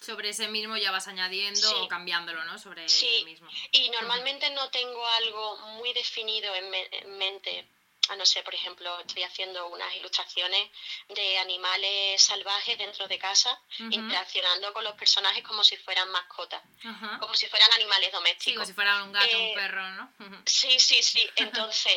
Sobre 0.00 0.30
ese 0.30 0.49
mismo 0.49 0.76
ya 0.76 0.90
vas 0.90 1.06
añadiendo 1.06 1.82
o 1.82 1.88
cambiándolo, 1.88 2.44
¿no? 2.44 2.59
Sobre 2.59 2.85
el 2.85 3.25
mismo. 3.25 3.49
Y 3.71 3.88
normalmente 3.90 4.50
no 4.50 4.68
tengo 4.71 5.06
algo 5.06 5.56
muy 5.78 5.92
definido 5.92 6.52
en 6.54 7.18
mente 7.18 7.68
Ah, 7.81 7.81
no 8.16 8.26
sé, 8.26 8.42
por 8.42 8.54
ejemplo, 8.54 8.99
estoy 9.00 9.23
haciendo 9.23 9.66
unas 9.68 9.94
ilustraciones 9.97 10.71
de 11.09 11.38
animales 11.38 12.23
salvajes 12.23 12.76
dentro 12.76 13.06
de 13.09 13.18
casa, 13.18 13.59
interaccionando 13.78 14.73
con 14.73 14.85
los 14.85 14.94
personajes 14.94 15.42
como 15.44 15.64
si 15.64 15.76
fueran 15.76 16.11
mascotas, 16.11 16.62
como 17.21 17.35
si 17.35 17.47
fueran 17.47 17.73
animales 17.75 18.12
domésticos. 18.12 18.44
Sí, 18.44 18.54
como 18.54 18.66
si 18.66 18.73
fueran 18.73 19.02
un 19.02 19.12
gato, 19.12 19.38
un 19.38 19.44
eh, 19.44 19.52
perro, 19.54 19.88
¿no? 19.90 20.12
sí, 20.44 20.78
sí, 20.78 21.02
sí. 21.02 21.23
Entonces, 21.37 21.97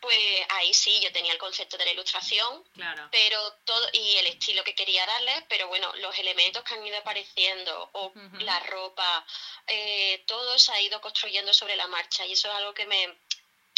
pues 0.00 0.16
ahí 0.50 0.72
sí, 0.72 0.98
yo 1.00 1.12
tenía 1.12 1.32
el 1.32 1.38
concepto 1.38 1.76
de 1.76 1.84
la 1.84 1.92
ilustración, 1.92 2.64
claro. 2.74 3.08
pero 3.10 3.52
todo 3.64 3.88
y 3.92 4.16
el 4.16 4.26
estilo 4.28 4.64
que 4.64 4.74
quería 4.74 5.04
darle, 5.04 5.44
pero 5.48 5.68
bueno, 5.68 5.92
los 5.96 6.18
elementos 6.18 6.64
que 6.64 6.74
han 6.74 6.86
ido 6.86 6.96
apareciendo 6.96 7.90
o 7.92 8.12
la 8.38 8.60
ropa, 8.60 9.26
eh, 9.66 10.24
todo 10.26 10.58
se 10.58 10.72
ha 10.72 10.80
ido 10.80 11.00
construyendo 11.00 11.52
sobre 11.52 11.76
la 11.76 11.86
marcha 11.88 12.24
y 12.24 12.32
eso 12.32 12.48
es 12.48 12.54
algo 12.54 12.72
que 12.72 12.86
me 12.86 13.18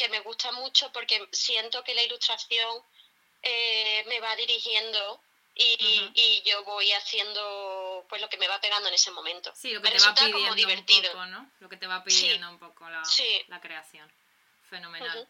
que 0.03 0.09
me 0.09 0.21
gusta 0.21 0.51
mucho 0.51 0.91
porque 0.93 1.29
siento 1.31 1.85
que 1.85 1.95
la 1.95 2.03
ilustración 2.03 2.83
eh, 3.43 4.05
me 4.09 4.19
va 4.19 4.35
dirigiendo 4.35 5.21
y, 5.55 6.43
yo 6.45 6.65
voy 6.65 6.91
haciendo 6.93 8.05
pues 8.09 8.21
lo 8.21 8.29
que 8.29 8.37
me 8.37 8.49
va 8.49 8.61
pegando 8.61 8.89
en 8.89 8.95
ese 8.95 9.13
momento. 9.13 9.53
Sí, 9.55 9.73
lo 9.73 9.81
que 9.81 9.91
te 9.91 9.99
va 10.01 10.15
pidiendo 10.15 10.55
divertido. 10.55 11.11
un 11.11 11.13
poco, 11.13 11.27
¿no? 11.27 11.51
Lo 11.61 11.69
que 11.69 11.77
te 11.77 11.87
va 11.87 12.03
pidiendo 12.03 12.49
un 12.49 12.59
poco 12.59 12.89
la, 12.89 13.03
la 13.49 13.61
creación. 13.61 14.11
Fenomenal. 14.69 15.29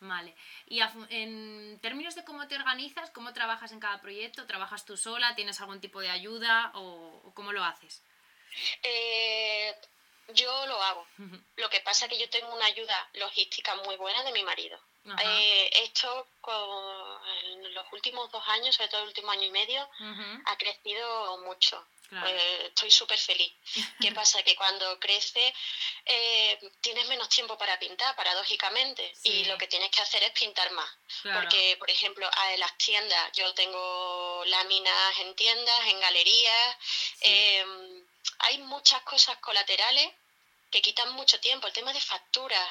Vale. 0.00 0.34
Y 0.66 0.80
en 1.10 1.78
términos 1.80 2.14
de 2.14 2.24
cómo 2.24 2.48
te 2.48 2.56
organizas, 2.56 3.10
cómo 3.10 3.32
trabajas 3.32 3.70
en 3.70 3.80
cada 3.80 4.00
proyecto, 4.00 4.46
¿trabajas 4.46 4.86
tú 4.86 4.96
sola? 4.96 5.36
¿Tienes 5.36 5.60
algún 5.60 5.80
tipo 5.80 6.00
de 6.00 6.10
ayuda 6.10 6.72
o, 6.74 7.22
o 7.26 7.34
cómo 7.34 7.52
lo 7.52 7.62
haces? 7.62 8.02
Eh, 8.82 9.76
yo 10.34 10.66
lo 10.66 10.82
hago. 10.82 11.06
Lo 11.56 11.70
que 11.70 11.80
pasa 11.80 12.06
es 12.06 12.10
que 12.10 12.18
yo 12.18 12.28
tengo 12.30 12.54
una 12.54 12.66
ayuda 12.66 13.08
logística 13.14 13.74
muy 13.76 13.96
buena 13.96 14.22
de 14.22 14.32
mi 14.32 14.42
marido. 14.42 14.78
Eh, 15.18 15.70
esto 15.84 16.28
con 16.40 17.20
en 17.44 17.74
los 17.74 17.86
últimos 17.92 18.30
dos 18.30 18.46
años, 18.48 18.74
sobre 18.76 18.88
todo 18.88 19.02
el 19.02 19.08
último 19.08 19.30
año 19.30 19.44
y 19.44 19.50
medio, 19.50 19.88
ha 20.46 20.56
crecido 20.56 21.38
mucho. 21.38 21.84
Eh, 22.12 22.64
estoy 22.66 22.90
súper 22.90 23.18
feliz. 23.18 23.52
¿Qué 24.00 24.12
pasa? 24.12 24.42
Que 24.42 24.56
cuando 24.56 24.98
crece 24.98 25.54
eh, 26.04 26.58
tienes 26.80 27.06
menos 27.06 27.28
tiempo 27.28 27.56
para 27.56 27.78
pintar, 27.78 28.16
paradójicamente, 28.16 29.12
y 29.22 29.44
lo 29.44 29.56
que 29.56 29.68
tienes 29.68 29.90
que 29.90 30.00
hacer 30.00 30.22
es 30.24 30.32
pintar 30.32 30.70
más. 30.72 30.90
Porque, 31.22 31.76
por 31.78 31.90
ejemplo, 31.90 32.28
en 32.52 32.60
las 32.60 32.76
tiendas, 32.78 33.32
yo 33.32 33.52
tengo 33.54 34.42
láminas 34.46 35.18
en 35.18 35.34
tiendas, 35.36 35.86
en 35.86 36.00
galerías, 36.00 36.76
em, 37.20 37.99
hay 38.40 38.58
muchas 38.58 39.02
cosas 39.02 39.36
colaterales 39.38 40.08
que 40.70 40.80
quitan 40.80 41.12
mucho 41.12 41.40
tiempo. 41.40 41.66
El 41.66 41.72
tema 41.72 41.92
de 41.92 42.00
facturas, 42.00 42.68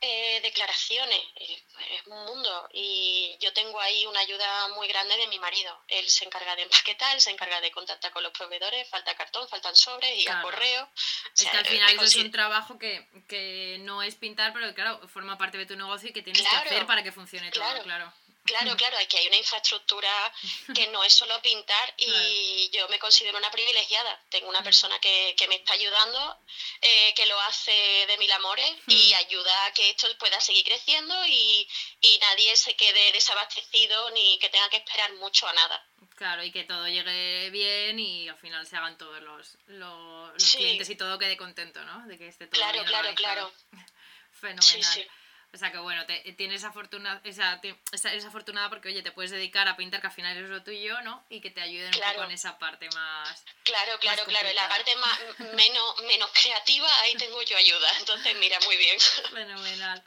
eh, 0.00 0.40
declaraciones, 0.42 1.20
eh, 1.36 1.62
es 1.92 2.06
un 2.06 2.24
mundo. 2.26 2.68
Y 2.72 3.36
yo 3.40 3.52
tengo 3.52 3.80
ahí 3.80 4.06
una 4.06 4.20
ayuda 4.20 4.68
muy 4.68 4.86
grande 4.88 5.16
de 5.16 5.26
mi 5.28 5.38
marido. 5.38 5.82
Él 5.88 6.08
se 6.08 6.24
encarga 6.24 6.54
de 6.54 6.62
empaquetar, 6.62 7.14
él 7.14 7.20
se 7.20 7.30
encarga 7.30 7.60
de 7.60 7.70
contactar 7.70 8.12
con 8.12 8.22
los 8.22 8.32
proveedores, 8.32 8.88
falta 8.88 9.16
cartón, 9.16 9.48
faltan 9.48 9.74
sobres 9.74 10.18
y 10.18 10.28
a 10.28 10.42
correo. 10.42 10.88
es 11.34 11.44
que 11.46 11.56
al 11.56 11.66
final 11.66 11.94
eso 11.94 12.04
es 12.04 12.16
un 12.16 12.30
trabajo 12.30 12.78
que, 12.78 13.08
que, 13.28 13.78
no 13.80 14.02
es 14.02 14.14
pintar, 14.16 14.52
pero 14.52 14.74
claro, 14.74 15.08
forma 15.08 15.38
parte 15.38 15.56
de 15.56 15.66
tu 15.66 15.76
negocio 15.76 16.10
y 16.10 16.12
que 16.12 16.22
tienes 16.22 16.46
que 16.46 16.56
hacer 16.56 16.86
para 16.86 17.02
que 17.02 17.12
funcione 17.12 17.50
todo, 17.50 17.82
claro. 17.82 18.12
Claro, 18.46 18.76
claro, 18.76 18.96
que 19.08 19.18
hay 19.18 19.26
una 19.26 19.36
infraestructura 19.36 20.32
que 20.74 20.86
no 20.88 21.02
es 21.04 21.12
solo 21.12 21.40
pintar 21.42 21.94
y 21.96 22.70
yo 22.72 22.88
me 22.88 22.98
considero 22.98 23.38
una 23.38 23.50
privilegiada. 23.50 24.22
Tengo 24.30 24.48
una 24.48 24.62
persona 24.62 24.98
que, 25.00 25.34
que 25.36 25.48
me 25.48 25.56
está 25.56 25.74
ayudando, 25.74 26.38
eh, 26.80 27.12
que 27.14 27.26
lo 27.26 27.38
hace 27.42 27.72
de 28.06 28.16
mil 28.18 28.30
amores 28.32 28.72
y 28.86 29.12
ayuda 29.14 29.66
a 29.66 29.72
que 29.72 29.90
esto 29.90 30.06
pueda 30.18 30.40
seguir 30.40 30.64
creciendo 30.64 31.14
y, 31.26 31.68
y 32.00 32.18
nadie 32.18 32.56
se 32.56 32.76
quede 32.76 33.12
desabastecido 33.12 34.10
ni 34.10 34.38
que 34.38 34.48
tenga 34.48 34.68
que 34.70 34.78
esperar 34.78 35.12
mucho 35.14 35.46
a 35.48 35.52
nada. 35.52 35.86
Claro, 36.16 36.42
y 36.42 36.50
que 36.50 36.64
todo 36.64 36.88
llegue 36.88 37.50
bien 37.50 37.98
y 37.98 38.28
al 38.28 38.38
final 38.38 38.66
se 38.66 38.76
hagan 38.76 38.96
todos 38.96 39.20
los, 39.22 39.58
los, 39.66 40.54
clientes 40.54 40.88
y 40.88 40.96
todo 40.96 41.18
quede 41.18 41.36
contento, 41.36 41.84
¿no? 41.84 42.06
De 42.06 42.16
que 42.16 42.28
esté 42.28 42.46
todo 42.46 42.58
claro, 42.58 42.84
claro, 42.84 43.14
claro. 43.14 43.52
Fenomenal. 44.40 45.10
O 45.56 45.58
sea 45.58 45.72
que 45.72 45.78
bueno, 45.78 46.04
te, 46.04 46.20
tienes 46.34 46.64
afortunada, 46.64 47.18
esa, 47.24 47.58
eres 47.62 48.26
afortunada 48.26 48.68
porque 48.68 48.88
oye, 48.88 49.02
te 49.02 49.10
puedes 49.10 49.30
dedicar 49.30 49.66
a 49.68 49.74
pintar 49.74 50.02
que 50.02 50.08
al 50.08 50.12
final 50.12 50.36
es 50.36 50.50
lo 50.50 50.62
tuyo, 50.62 51.00
¿no? 51.00 51.24
Y 51.30 51.40
que 51.40 51.50
te 51.50 51.62
ayuden 51.62 51.94
un 51.94 52.00
poco 52.12 52.24
en 52.24 52.32
esa 52.32 52.58
parte 52.58 52.90
más. 52.94 53.42
Claro, 53.62 53.98
claro, 53.98 54.22
claro. 54.26 54.48
En 54.50 54.54
la 54.54 54.68
parte 54.68 54.94
más, 54.96 55.18
menos, 55.54 56.02
menos 56.02 56.30
creativa, 56.34 56.86
ahí 57.00 57.14
tengo 57.14 57.40
yo 57.40 57.56
ayuda. 57.56 57.88
Entonces, 58.00 58.36
mira, 58.36 58.60
muy 58.66 58.76
bien. 58.76 59.00
Fenomenal. 59.32 60.04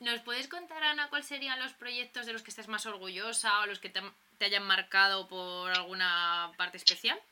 ¿Nos 0.00 0.20
puedes 0.22 0.48
contar, 0.48 0.82
Ana, 0.82 1.08
cuáles 1.08 1.28
serían 1.28 1.60
los 1.60 1.72
proyectos 1.74 2.26
de 2.26 2.32
los 2.32 2.42
que 2.42 2.50
estés 2.50 2.66
más 2.66 2.84
orgullosa 2.84 3.60
o 3.60 3.66
los 3.66 3.78
que 3.78 3.90
te, 3.90 4.02
hayan 4.40 4.64
marcado 4.64 5.28
por 5.28 5.70
alguna 5.70 6.52
parte 6.58 6.78
especial? 6.78 7.22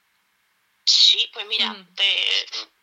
Sí, 0.84 1.28
pues 1.32 1.44
mira, 1.46 1.74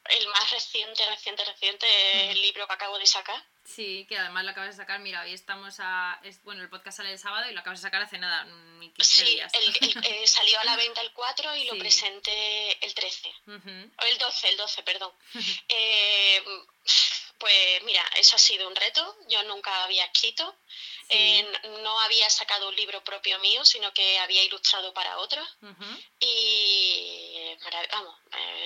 el 0.09 0.27
más 0.27 0.51
reciente, 0.51 1.05
reciente, 1.05 1.45
reciente 1.45 1.87
es 2.25 2.31
el 2.31 2.41
libro 2.41 2.67
que 2.67 2.73
acabo 2.73 2.99
de 2.99 3.05
sacar, 3.05 3.41
Sí, 3.69 4.05
que 4.09 4.17
además 4.17 4.45
lo 4.45 4.51
acabas 4.51 4.75
de 4.75 4.81
sacar, 4.81 4.99
mira, 4.99 5.21
hoy 5.21 5.33
estamos 5.33 5.75
a... 5.79 6.19
bueno, 6.43 6.63
el 6.63 6.69
podcast 6.69 6.97
sale 6.97 7.11
el 7.11 7.19
sábado 7.19 7.47
y 7.49 7.53
lo 7.53 7.59
acabas 7.59 7.79
de 7.79 7.87
sacar 7.87 8.01
hace 8.01 8.17
nada, 8.17 8.43
ni 8.79 8.89
15 8.91 9.23
días. 9.25 9.51
Sí, 9.53 9.93
eh, 10.03 10.25
salió 10.27 10.59
a 10.59 10.63
la 10.63 10.75
venta 10.75 11.01
el 11.01 11.13
4 11.13 11.55
y 11.55 11.65
lo 11.65 11.77
presenté 11.77 12.83
el 12.83 12.93
13. 12.95 13.31
O 13.45 14.05
el 14.05 14.17
12, 14.17 14.49
el 14.49 14.57
12, 14.57 14.83
perdón. 14.83 15.11
Eh, 15.71 16.43
pues 17.37 17.83
mira, 17.83 18.03
eso 18.17 18.35
ha 18.35 18.39
sido 18.39 18.67
un 18.67 18.75
reto. 18.75 19.17
Yo 19.27 19.43
nunca 19.43 19.83
había 19.83 20.03
escrito. 20.05 20.55
Eh, 21.07 21.45
no 21.83 21.99
había 22.01 22.29
sacado 22.29 22.67
un 22.67 22.75
libro 22.75 23.03
propio 23.03 23.39
mío, 23.39 23.63
sino 23.63 23.93
que 23.93 24.19
había 24.19 24.43
ilustrado 24.43 24.93
para 24.93 25.19
otros. 25.19 25.47
Y 26.19 27.55
vamos, 27.91 28.15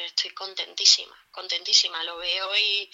estoy 0.06 0.32
contentísima, 0.32 1.16
contentísima. 1.32 2.04
Lo 2.04 2.18
veo 2.18 2.58
y 2.58 2.90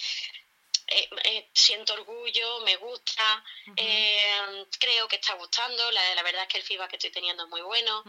eh, 0.91 1.09
eh, 1.23 1.49
siento 1.53 1.93
orgullo, 1.93 2.61
me 2.65 2.75
gusta, 2.77 3.43
eh, 3.75 4.65
creo 4.79 5.07
que 5.07 5.17
está 5.17 5.35
gustando, 5.35 5.91
la, 5.91 6.15
la, 6.15 6.23
verdad 6.23 6.43
es 6.43 6.47
que 6.47 6.57
el 6.57 6.63
feedback 6.63 6.89
que 6.89 6.95
estoy 6.95 7.11
teniendo 7.11 7.43
es 7.43 7.49
muy 7.49 7.61
bueno. 7.61 8.03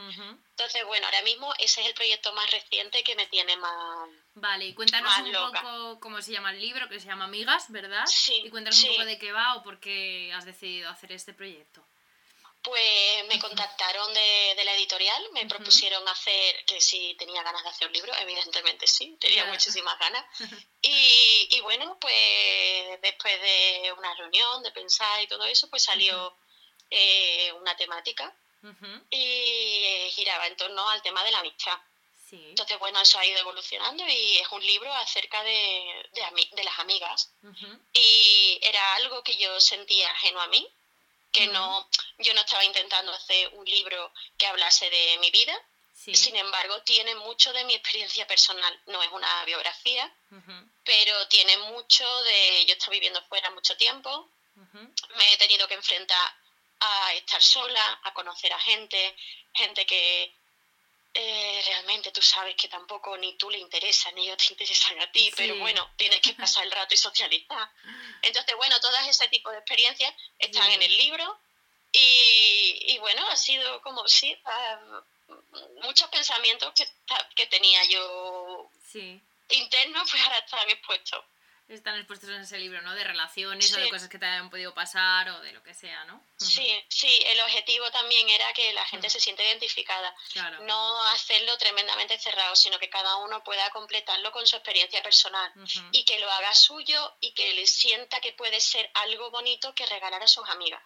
Entonces, 0.51 0.85
bueno, 0.87 1.07
ahora 1.07 1.23
mismo 1.23 1.53
ese 1.59 1.83
es 1.83 1.89
el 1.89 1.95
proyecto 1.95 2.33
más 2.33 2.51
reciente 2.51 3.03
que 3.03 3.15
me 3.17 3.27
tiene 3.27 3.57
más... 3.57 4.09
Vale, 4.35 4.67
y 4.67 4.75
cuéntanos 4.75 5.13
un 5.19 5.33
poco 5.33 6.01
cómo 6.01 6.23
se 6.23 6.33
llama 6.33 6.53
el 6.53 6.61
libro, 6.61 6.89
que 6.89 7.01
se 7.01 7.07
llama 7.07 7.25
Amigas, 7.25 7.71
¿verdad? 7.71 8.05
Sí. 8.07 8.43
Y 8.45 8.51
cuéntanos 8.51 8.83
un 8.83 8.91
poco 8.91 9.05
de 9.05 9.19
qué 9.19 9.33
va 9.33 9.57
o 9.57 9.63
por 9.63 9.79
qué 9.81 10.33
has 10.33 10.45
decidido 10.45 10.89
hacer 10.89 11.13
este 11.13 11.35
proyecto. 11.35 11.87
Pues 12.63 13.27
me 13.27 13.39
contactaron 13.39 14.13
de, 14.13 14.63
la 14.65 14.75
editorial, 14.75 15.31
me 15.33 15.47
propusieron 15.47 16.07
hacer, 16.09 16.65
que 16.67 16.81
si 16.81 17.15
tenía 17.15 17.43
ganas 17.43 17.63
de 17.63 17.71
hacer 17.71 17.87
un 17.89 17.95
libro, 17.95 18.15
evidentemente 18.17 18.87
sí, 18.87 19.17
tenía 19.19 19.47
muchísimas 19.47 19.99
ganas. 19.99 20.25
Y, 20.83 21.61
bueno, 21.63 21.99
pues 22.01 23.01
después 23.03 23.41
de 23.41 23.93
una 23.97 24.15
reunión, 24.15 24.63
de 24.63 24.71
pensar 24.73 25.23
y 25.23 25.27
todo 25.27 25.45
eso, 25.45 25.69
pues 25.69 25.83
salió 25.83 26.37
eh, 26.89 27.53
una 27.53 27.77
temática 27.77 28.35
y 29.11 30.11
giraba 30.13 30.47
en 30.47 30.57
torno 30.57 30.89
al 30.89 31.03
tema 31.03 31.23
de 31.25 31.31
la 31.33 31.41
amistad. 31.41 31.79
Entonces, 32.33 32.79
bueno, 32.79 33.01
eso 33.01 33.19
ha 33.19 33.27
ido 33.27 33.41
evolucionando 33.41 34.07
y 34.07 34.39
es 34.39 34.49
un 34.49 34.65
libro 34.65 34.93
acerca 34.95 35.43
de, 35.43 36.09
de, 36.13 36.65
las 36.65 36.79
amigas. 36.79 37.33
Y 37.93 38.59
era 38.63 38.95
algo 38.97 39.23
que 39.23 39.37
yo 39.37 39.61
sentía 39.61 40.11
ajeno 40.11 40.41
a 40.41 40.47
mí, 40.49 40.67
que 41.33 41.47
no, 41.49 41.89
yo 42.19 42.35
no 42.35 42.41
estaba 42.41 42.65
intentando 42.65 43.13
hacer 43.13 43.49
un 43.55 43.65
libro 43.65 44.13
que 44.37 44.47
hablase 44.47 44.89
de 44.91 45.19
mi 45.21 45.31
vida, 45.31 45.55
sin 45.93 46.35
embargo 46.37 46.83
tiene 46.83 47.15
mucho 47.17 47.53
de 47.53 47.65
mi 47.65 47.75
experiencia 47.75 48.27
personal, 48.27 48.81
no 48.87 49.03
es 49.03 49.11
una 49.13 49.45
biografía, 49.45 50.11
pero 50.83 51.29
tiene 51.29 51.57
mucho 51.59 52.23
de, 52.23 52.65
yo 52.67 52.73
estoy 52.73 52.95
viviendo 52.95 53.23
fuera 53.25 53.51
mucho 53.51 53.77
tiempo, 53.77 54.31
me 54.55 55.33
he 55.33 55.39
tenido 55.39 55.69
que 55.69 55.75
enfrentar 55.75 56.35
a 56.81 57.13
estar 57.15 57.43
sola, 57.43 58.01
a 58.05 58.15
conocer 58.15 58.53
a 58.53 58.59
gente, 58.59 59.15
gente 59.53 59.85
que 59.85 60.40
eh, 61.13 61.63
realmente 61.67 62.13
tú 62.13 62.23
sabes 62.23 62.55
que 62.55 62.69
tampoco 62.69 63.17
ni 63.19 63.37
tú 63.37 63.51
le 63.51 63.59
interesas 63.59 64.13
ni 64.15 64.27
ellos 64.27 64.37
te 64.39 64.53
interesan 64.53 65.01
a 65.01 65.11
ti, 65.11 65.33
pero 65.37 65.57
bueno, 65.57 65.91
tienes 65.97 66.21
que 66.21 66.35
pasar 66.35 66.65
el 66.65 66.71
rato 66.71 66.95
y 66.95 66.97
socializar. 66.97 67.71
Entonces, 68.23 68.55
bueno, 68.57 68.79
todas 68.81 69.07
ese 69.09 69.29
tipo 69.29 69.51
de 69.51 69.59
experiencias 69.59 70.15
están 70.39 70.71
en 70.71 70.83
el 70.83 70.97
libro 70.97 71.41
y, 71.93 72.97
bueno, 73.01 73.27
ha 73.29 73.37
sido 73.37 73.83
como, 73.83 74.07
sí, 74.07 74.37
ah, 74.45 75.03
muchos 75.83 76.09
pensamientos 76.11 76.73
que, 76.75 76.87
que 77.35 77.47
tenía 77.47 77.83
yo 77.85 78.71
internos, 79.49 80.09
pues 80.11 80.23
ahora 80.23 80.39
están 80.39 80.71
expuestos 80.71 81.25
están 81.75 81.97
expuestos 81.97 82.29
en 82.31 82.41
ese 82.41 82.59
libro, 82.59 82.83
¿no? 82.83 82.95
De 82.95 83.05
relaciones 83.05 83.73
o 83.73 83.81
de 83.81 83.89
cosas 83.89 84.09
que 84.09 84.19
te 84.19 84.27
hayan 84.27 84.51
podido 84.51 84.75
pasar 84.75 85.29
o 85.31 85.41
de 85.41 85.53
lo 85.53 85.63
que 85.63 85.75
sea, 85.75 86.05
¿no? 86.05 86.23
Sí, 86.37 86.69
sí, 86.89 87.23
el 87.27 87.41
objetivo 87.41 87.91
también 87.91 88.29
era 88.29 88.53
que 88.53 88.73
la 88.73 88.85
gente 88.87 89.09
se 89.09 89.21
siente 89.21 89.45
identificada. 89.45 90.15
No 90.63 91.03
hacerlo 91.09 91.57
tremendamente 91.59 92.19
cerrado, 92.19 92.57
sino 92.57 92.79
que 92.79 92.91
cada 92.91 93.17
uno 93.17 93.43
pueda 93.45 93.71
completarlo 93.71 94.33
con 94.33 94.47
su 94.47 94.57
experiencia 94.57 95.03
personal 95.03 95.53
y 95.93 96.05
que 96.05 96.19
lo 96.19 96.31
haga 96.31 96.55
suyo 96.55 97.15
y 97.21 97.33
que 97.33 97.53
le 97.55 97.67
sienta 97.67 98.21
que 98.21 98.33
puede 98.33 98.61
ser 98.61 98.91
algo 98.95 99.31
bonito 99.31 99.75
que 99.75 99.87
regalar 99.87 100.23
a 100.23 100.29
sus 100.29 100.49
amigas. 100.49 100.83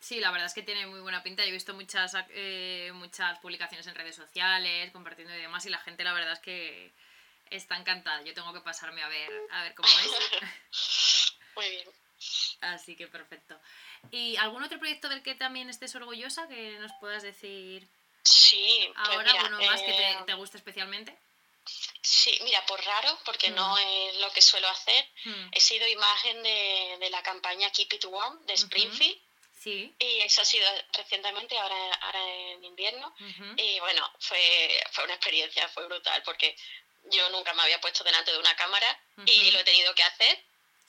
Sí, 0.00 0.18
la 0.18 0.32
verdad 0.32 0.46
es 0.46 0.54
que 0.54 0.62
tiene 0.62 0.86
muy 0.86 1.00
buena 1.00 1.22
pinta. 1.22 1.44
Yo 1.44 1.50
he 1.50 1.52
visto 1.52 1.74
muchas, 1.74 2.16
eh, 2.30 2.90
muchas 2.94 3.38
publicaciones 3.38 3.86
en 3.86 3.94
redes 3.94 4.16
sociales, 4.16 4.90
compartiendo 4.90 5.32
y 5.32 5.40
demás, 5.40 5.64
y 5.64 5.70
la 5.70 5.78
gente 5.78 6.02
la 6.02 6.12
verdad 6.12 6.32
es 6.32 6.40
que 6.40 6.92
está 7.56 7.76
encantada. 7.76 8.22
Yo 8.22 8.34
tengo 8.34 8.52
que 8.52 8.60
pasarme 8.60 9.02
a 9.02 9.08
ver, 9.08 9.30
a 9.50 9.62
ver 9.64 9.74
cómo 9.74 9.88
es. 9.88 11.34
Muy 11.56 11.68
bien. 11.68 11.88
Así 12.60 12.96
que 12.96 13.08
perfecto. 13.08 13.58
¿Y 14.10 14.36
algún 14.36 14.62
otro 14.62 14.78
proyecto 14.78 15.08
del 15.08 15.22
que 15.22 15.34
también 15.34 15.68
estés 15.68 15.94
orgullosa 15.94 16.48
que 16.48 16.78
nos 16.78 16.92
puedas 17.00 17.22
decir? 17.22 17.86
Sí. 18.22 18.90
Pues 18.94 19.08
ahora, 19.08 19.32
uno 19.46 19.60
más 19.62 19.80
que 19.82 19.92
te, 19.92 20.10
eh, 20.10 20.18
te 20.26 20.34
guste 20.34 20.58
especialmente. 20.58 21.16
Sí, 22.00 22.36
mira, 22.42 22.64
por 22.66 22.82
raro, 22.84 23.18
porque 23.24 23.50
no 23.50 23.74
mm. 23.74 23.78
es 23.78 24.16
lo 24.16 24.30
que 24.32 24.42
suelo 24.42 24.68
hacer, 24.68 25.08
mm. 25.24 25.48
he 25.52 25.60
sido 25.60 25.86
imagen 25.86 26.42
de, 26.42 26.96
de, 26.98 27.10
la 27.10 27.22
campaña 27.22 27.70
Keep 27.70 27.92
It 27.94 28.04
Warm 28.06 28.44
de 28.46 28.54
Springfield. 28.54 29.18
Sí. 29.58 29.94
Y 30.00 30.18
eso 30.20 30.42
ha 30.42 30.44
sido 30.44 30.68
recientemente, 30.92 31.56
ahora, 31.56 31.94
ahora 32.00 32.18
en 32.28 32.64
invierno. 32.64 33.14
Y 33.56 33.78
bueno, 33.78 34.10
fue, 34.18 34.84
fue 34.90 35.04
una 35.04 35.14
experiencia, 35.14 35.68
fue 35.68 35.86
brutal, 35.86 36.20
porque 36.24 36.56
yo 37.04 37.28
nunca 37.30 37.52
me 37.54 37.62
había 37.62 37.80
puesto 37.80 38.04
delante 38.04 38.32
de 38.32 38.38
una 38.38 38.54
cámara 38.56 39.00
y 39.26 39.50
lo 39.50 39.60
he 39.60 39.64
tenido 39.64 39.94
que 39.94 40.02
hacer. 40.02 40.44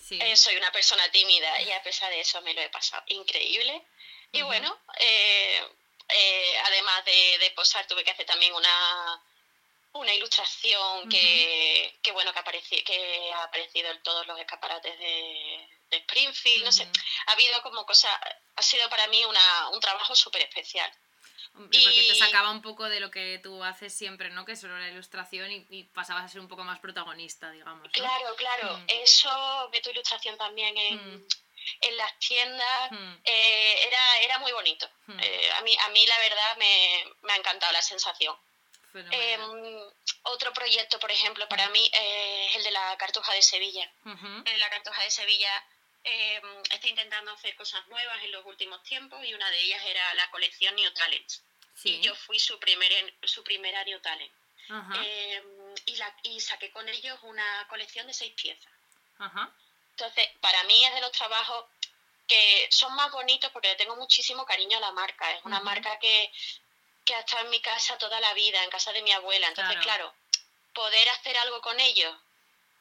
Eh, 0.10 0.36
soy 0.36 0.56
una 0.58 0.72
persona 0.72 1.10
tímida 1.12 1.62
y 1.62 1.72
a 1.72 1.82
pesar 1.82 2.10
de 2.10 2.20
eso 2.20 2.42
me 2.42 2.54
lo 2.54 2.62
he 2.62 2.70
pasado 2.70 3.04
increíble. 3.08 3.86
Y 4.32 4.42
bueno, 4.42 4.78
eh, 5.00 5.64
eh, 6.10 6.58
además 6.66 7.06
de, 7.06 7.54
posar, 7.56 7.86
tuve 7.88 8.04
que 8.04 8.12
hacer 8.12 8.26
también 8.26 8.54
una, 8.54 9.24
una 9.94 10.14
ilustración 10.14 11.08
que, 11.10 11.94
bueno, 12.12 12.34
que, 12.34 12.40
apareció, 12.40 12.84
que 12.84 13.32
ha 13.34 13.44
aparecido 13.44 13.92
en 13.92 14.02
todos 14.04 14.26
los 14.28 14.40
escaparates 14.40 14.98
de, 15.00 15.70
Springfield. 15.92 16.66
No 16.66 16.72
sé, 16.72 16.88
ha 17.28 17.32
habido 17.34 17.62
como 17.62 17.86
cosa, 17.86 18.10
ha 18.56 18.64
sido 18.64 18.90
para 18.90 19.06
mí 19.08 19.24
una, 19.26 19.70
un 19.70 19.80
trabajo 19.80 20.16
súper 20.16 20.42
especial. 20.42 20.92
Porque 21.54 22.06
te 22.08 22.16
sacaba 22.16 22.50
un 22.50 22.64
poco 22.64 22.90
de 22.90 23.00
lo 23.00 23.12
que 23.12 23.40
tú 23.44 23.64
haces 23.64 23.94
siempre, 23.94 24.32
¿no? 24.32 24.44
Que 24.44 24.54
es 24.54 24.60
solo 24.60 24.78
la 24.80 24.90
ilustración 24.90 25.52
y, 25.52 25.84
pasabas 25.84 26.26
a 26.26 26.28
ser 26.28 26.42
un 26.42 26.48
poco 26.48 26.64
más 26.64 26.80
protagonista, 26.80 27.52
digamos. 27.52 27.92
Claro, 27.92 28.36
claro. 28.36 28.78
Mm. 28.80 28.86
Eso 28.88 29.70
de 29.72 29.82
tu 29.82 29.92
ilustración 29.92 30.36
también 30.38 30.76
en, 30.76 31.20
mm. 31.20 31.28
las 31.92 32.18
tiendas 32.18 32.92
mm. 32.92 33.14
eh, 33.24 33.88
era, 33.88 34.18
era 34.22 34.40
muy 34.40 34.52
bonito. 34.52 34.90
Eh, 35.20 35.52
a, 35.52 35.62
mí, 35.62 35.78
a 35.80 35.90
mí 35.90 36.08
la 36.08 36.18
verdad 36.18 36.58
me, 36.58 37.34
ha 37.34 37.36
encantado 37.38 37.72
la 37.72 37.82
sensación. 37.84 38.36
Em, 38.96 39.42
otro 40.24 40.54
proyecto, 40.54 41.00
por 41.00 41.12
ejemplo, 41.12 41.48
para 41.50 41.68
mí 41.70 41.90
eh, 41.94 42.48
es 42.50 42.56
el 42.58 42.64
de 42.64 42.72
la 42.72 42.96
Cartuja 42.98 43.34
de 43.34 43.42
Sevilla. 43.44 43.92
La 44.06 44.70
Cartuja 44.70 45.04
de 45.04 45.12
Sevilla 45.12 45.64
eh, 46.04 46.42
está 46.70 46.88
intentando 46.88 47.32
hacer 47.32 47.56
cosas 47.56 47.88
nuevas 47.88 48.24
en 48.24 48.32
los 48.32 48.46
últimos 48.46 48.82
tiempos 48.84 49.24
y 49.26 49.34
una 49.34 49.50
de 49.50 49.60
ellas 49.62 49.84
era 49.86 50.14
la 50.16 50.30
colección 50.32 50.76
New 50.76 50.92
Talents. 50.94 51.44
Y 51.84 52.00
yo 52.02 52.16
fui 52.16 52.40
su, 52.40 52.60
primer, 52.60 52.92
su 53.24 53.44
primera 53.44 53.84
New 53.84 54.00
Talent. 54.00 54.32
Em, 54.70 55.76
y, 55.86 55.96
la, 55.98 56.16
y 56.24 56.40
saqué 56.40 56.72
con 56.72 56.88
ellos 56.88 57.20
una 57.24 57.68
colección 57.68 58.08
de 58.08 58.14
seis 58.14 58.34
piezas. 58.34 58.72
Entonces, 59.92 60.30
para 60.40 60.64
mí 60.64 60.86
es 60.86 60.94
de 60.94 61.02
los 61.02 61.12
trabajos 61.12 61.66
que 62.28 62.68
son 62.72 62.94
más 62.96 63.12
bonitos 63.12 63.52
porque 63.52 63.70
le 63.70 63.76
tengo 63.76 63.96
muchísimo 63.96 64.46
cariño 64.46 64.78
a 64.78 64.82
la 64.82 64.92
marca. 64.92 65.32
Es 65.32 65.44
una 65.46 65.60
marca 65.60 66.00
que, 66.00 66.32
que 67.06 67.16
ha 67.16 67.20
estado 67.20 67.44
en 67.44 67.50
mi 67.50 67.60
casa 67.62 67.98
toda 67.98 68.20
la 68.22 68.34
vida, 68.34 68.64
en 68.64 68.70
casa 68.70 68.94
de 68.94 69.02
mi 69.02 69.12
abuela. 69.12 69.48
Entonces, 69.48 69.78
claro 69.82 70.14
poder 70.74 71.08
hacer 71.10 71.38
algo 71.38 71.62
con 71.62 71.80
ellos 71.80 72.14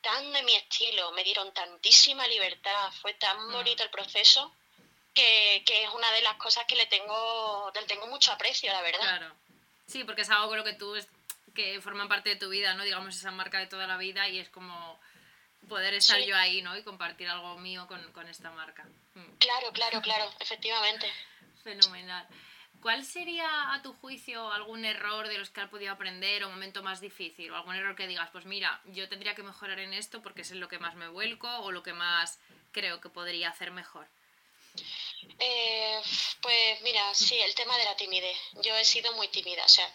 tan 0.02 0.32
de 0.32 0.42
mi 0.42 0.54
estilo, 0.54 1.12
me 1.12 1.24
dieron 1.24 1.52
tantísima 1.54 2.26
libertad, 2.26 2.92
fue 3.00 3.14
tan 3.14 3.48
mm. 3.48 3.52
bonito 3.52 3.82
el 3.82 3.90
proceso 3.90 4.54
que, 5.14 5.56
es 5.66 5.90
una 5.94 6.10
de 6.12 6.22
las 6.22 6.34
cosas 6.36 6.64
que 6.66 6.76
le 6.76 6.86
tengo, 6.86 7.70
le 7.74 7.86
tengo 7.86 8.06
mucho 8.08 8.32
aprecio, 8.32 8.72
la 8.72 8.82
verdad. 8.82 9.00
Claro. 9.00 9.34
Sí, 9.86 10.04
porque 10.04 10.22
es 10.22 10.30
algo 10.30 10.48
con 10.48 10.58
lo 10.58 10.64
que 10.64 10.74
tú, 10.74 10.94
que 11.54 11.80
forman 11.80 12.08
parte 12.08 12.30
de 12.30 12.36
tu 12.36 12.48
vida, 12.48 12.74
¿no? 12.74 12.84
Digamos, 12.84 13.16
esa 13.16 13.30
marca 13.30 13.58
de 13.58 13.66
toda 13.66 13.86
la 13.86 13.96
vida 13.96 14.28
y 14.28 14.38
es 14.38 14.48
como 14.48 15.00
poder 15.68 15.94
estar 15.94 16.20
yo 16.20 16.36
ahí, 16.36 16.62
¿no? 16.62 16.76
Y 16.76 16.82
compartir 16.82 17.28
algo 17.28 17.58
mío 17.58 17.86
con, 17.86 18.12
con 18.12 18.26
esta 18.28 18.50
marca. 18.50 18.84
Mm. 19.14 19.36
Claro, 19.38 19.72
claro, 19.72 20.00
claro, 20.00 20.30
efectivamente. 20.40 21.10
Fenomenal. 21.62 22.26
¿Cuál 22.82 23.04
sería, 23.04 23.72
a 23.72 23.80
tu 23.80 23.92
juicio, 23.92 24.52
algún 24.52 24.84
error 24.84 25.28
de 25.28 25.38
los 25.38 25.50
que 25.50 25.60
has 25.60 25.70
podido 25.70 25.92
aprender 25.92 26.42
o 26.42 26.50
momento 26.50 26.82
más 26.82 27.00
difícil? 27.00 27.52
O 27.52 27.56
algún 27.56 27.76
error 27.76 27.94
que 27.94 28.08
digas, 28.08 28.28
pues 28.32 28.44
mira, 28.44 28.80
yo 28.86 29.08
tendría 29.08 29.36
que 29.36 29.44
mejorar 29.44 29.78
en 29.78 29.94
esto 29.94 30.20
porque 30.20 30.42
es 30.42 30.50
en 30.50 30.58
lo 30.58 30.68
que 30.68 30.80
más 30.80 30.96
me 30.96 31.06
vuelco 31.06 31.48
o 31.60 31.70
lo 31.70 31.84
que 31.84 31.92
más 31.92 32.40
creo 32.72 33.00
que 33.00 33.08
podría 33.08 33.50
hacer 33.50 33.70
mejor. 33.70 34.08
Eh, 35.38 36.00
pues 36.40 36.80
mira, 36.82 37.14
sí, 37.14 37.38
el 37.38 37.54
tema 37.54 37.76
de 37.78 37.84
la 37.84 37.96
timidez. 37.96 38.36
Yo 38.62 38.74
he 38.76 38.84
sido 38.84 39.12
muy 39.12 39.28
tímida, 39.28 39.64
o 39.64 39.68
sea, 39.68 39.88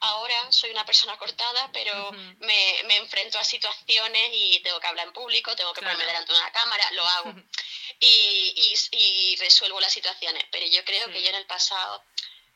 ahora 0.00 0.52
soy 0.52 0.70
una 0.70 0.84
persona 0.84 1.16
cortada, 1.16 1.70
pero 1.72 2.12
me, 2.12 2.96
enfrento 2.96 3.38
a 3.38 3.44
situaciones 3.44 4.30
y 4.32 4.60
tengo 4.60 4.78
que 4.80 4.86
hablar 4.86 5.06
en 5.08 5.12
público, 5.12 5.56
tengo 5.56 5.72
que 5.72 5.80
ponerme 5.80 6.04
delante 6.04 6.32
de 6.32 6.38
una 6.38 6.52
cámara, 6.52 6.90
lo 6.92 7.04
hago. 7.04 7.34
y, 8.00 8.74
y, 8.92 9.36
resuelvo 9.36 9.80
las 9.80 9.92
situaciones. 9.92 10.44
Pero 10.50 10.66
yo 10.66 10.84
creo 10.84 11.06
que 11.10 11.22
yo 11.22 11.28
en 11.28 11.36
el 11.36 11.46
pasado, 11.46 12.02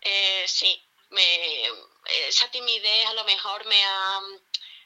eh, 0.05 0.45
sí, 0.47 0.81
me, 1.11 1.65
esa 2.29 2.51
timidez 2.51 3.07
a 3.07 3.15
lo 3.15 3.25
mejor 3.25 3.65
me 3.67 3.85
ha, 3.85 4.21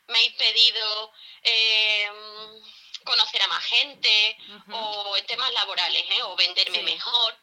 me 0.08 0.18
ha 0.18 0.22
impedido 0.22 1.12
eh, 1.42 2.08
conocer 3.04 3.42
a 3.42 3.48
más 3.48 3.64
gente 3.64 4.36
o 4.70 5.16
en 5.16 5.26
temas 5.26 5.52
laborales, 5.52 6.04
¿eh? 6.10 6.22
o 6.24 6.36
venderme 6.36 6.82
mejor. 6.82 7.36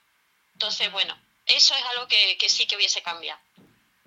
Entonces, 0.54 0.92
bueno, 0.92 1.18
eso 1.46 1.76
es 1.76 1.84
algo 1.84 2.08
que, 2.08 2.38
que, 2.38 2.50
sí 2.50 2.66
que 2.66 2.76
hubiese 2.76 3.02
cambiado. 3.02 3.40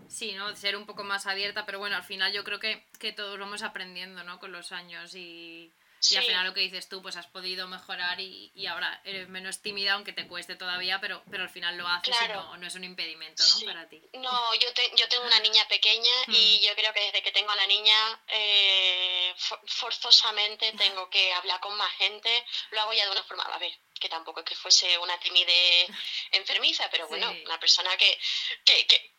Sí, 0.09 0.33
¿no? 0.33 0.57
Ser 0.57 0.77
un 0.77 0.87
poco 0.87 1.05
más 1.05 1.27
abierta, 1.27 1.67
pero 1.67 1.79
bueno, 1.79 1.97
al 1.97 2.05
final 2.05 2.33
yo 2.33 2.43
creo 2.43 2.59
que, 2.59 2.87
que 2.99 3.13
todos 3.13 3.39
vamos 3.39 3.63
aprendiendo, 3.63 4.25
¿no? 4.25 4.41
Con 4.41 4.53
los 4.53 4.73
años 4.73 5.15
y 5.15 5.71
Y 6.11 6.17
al 6.17 6.25
final 6.25 6.47
lo 6.47 6.55
que 6.55 6.61
dices 6.61 6.89
tú, 6.89 7.03
pues 7.03 7.17
has 7.17 7.27
podido 7.27 7.67
mejorar 7.67 8.21
y, 8.21 8.53
y, 8.55 8.67
ahora 8.67 9.01
eres 9.05 9.29
menos 9.29 9.61
tímida, 9.61 9.95
aunque 9.95 10.13
te 10.13 10.27
cueste 10.27 10.55
todavía, 10.55 11.01
pero, 11.01 11.23
pero 11.31 11.43
al 11.43 11.51
final 11.51 11.77
lo 11.77 11.89
haces 11.89 12.15
y 12.25 12.29
no, 12.29 12.67
es 12.67 12.75
un 12.75 12.85
impedimento, 12.85 13.43
¿no? 13.43 13.67
Para 13.67 13.89
ti. 13.89 14.01
No, 14.15 14.55
yo, 14.55 14.69
yo 14.97 15.09
tengo 15.09 15.25
una 15.25 15.41
niña 15.41 15.67
pequeña 15.69 16.11
y 16.29 16.59
hmm. 16.59 16.67
yo 16.67 16.75
creo 16.77 16.93
que 16.93 17.01
desde 17.01 17.23
que 17.23 17.33
tengo 17.33 17.51
a 17.51 17.57
la 17.57 17.67
niña 17.67 18.21
eh, 18.29 19.35
forzosamente 19.67 20.73
tengo 20.73 21.11
que 21.11 21.33
hablar 21.35 21.61
con 21.61 21.77
más 21.77 21.93
gente. 21.95 22.45
Lo 22.71 22.81
hago 22.83 22.93
ya 22.93 23.05
de 23.05 23.13
una 23.13 23.25
forma, 23.25 23.43
a 23.45 23.59
ver, 23.59 23.73
que 23.99 24.09
tampoco 24.09 24.41
es 24.41 24.47
que 24.47 24.55
fuese 24.55 24.97
una 24.99 25.19
timidez 25.19 25.89
enfermiza, 26.33 26.89
pero 26.91 27.09
bueno, 27.09 27.35
una 27.45 27.59
persona 27.59 27.97
que, 27.97 28.19
que, 28.65 28.87
que 28.87 29.13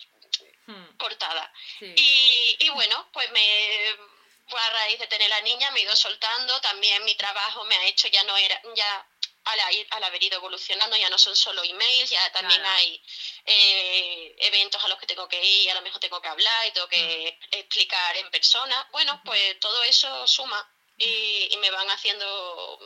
hmm. 0.67 0.97
cortada. 0.97 1.51
Y, 1.81 2.57
y 2.59 2.69
bueno, 2.69 3.09
pues 3.11 3.29
me 3.31 4.18
pues 4.49 4.63
a 4.63 4.69
raíz 4.71 4.99
de 4.99 5.07
tener 5.07 5.29
la 5.29 5.41
niña 5.41 5.71
me 5.71 5.79
he 5.79 5.83
ido 5.83 5.95
soltando, 5.95 6.59
también 6.61 7.03
mi 7.05 7.15
trabajo 7.15 7.63
me 7.65 7.75
ha 7.75 7.85
hecho, 7.85 8.07
ya 8.07 8.23
no 8.23 8.35
era, 8.37 8.61
ya 8.75 9.07
al, 9.45 9.59
al 9.91 10.03
haber 10.03 10.23
ido 10.23 10.37
evolucionando, 10.37 10.95
ya 10.97 11.09
no 11.09 11.17
son 11.17 11.35
solo 11.35 11.63
emails, 11.63 12.09
ya 12.09 12.31
también 12.31 12.63
hay 12.65 13.01
eh, 13.45 14.35
eventos 14.39 14.83
a 14.83 14.87
los 14.87 14.99
que 14.99 15.07
tengo 15.07 15.27
que 15.27 15.43
ir, 15.43 15.65
y 15.65 15.69
a 15.69 15.75
lo 15.75 15.81
mejor 15.81 15.99
tengo 15.99 16.21
que 16.21 16.27
hablar 16.27 16.67
y 16.67 16.71
tengo 16.71 16.87
que 16.87 17.39
explicar 17.51 18.17
en 18.17 18.29
persona. 18.29 18.87
Bueno, 18.91 19.21
pues 19.23 19.59
todo 19.59 19.83
eso 19.83 20.27
suma 20.27 20.67
y, 20.97 21.57
me 21.59 21.71
van 21.71 21.89
haciendo 21.89 22.79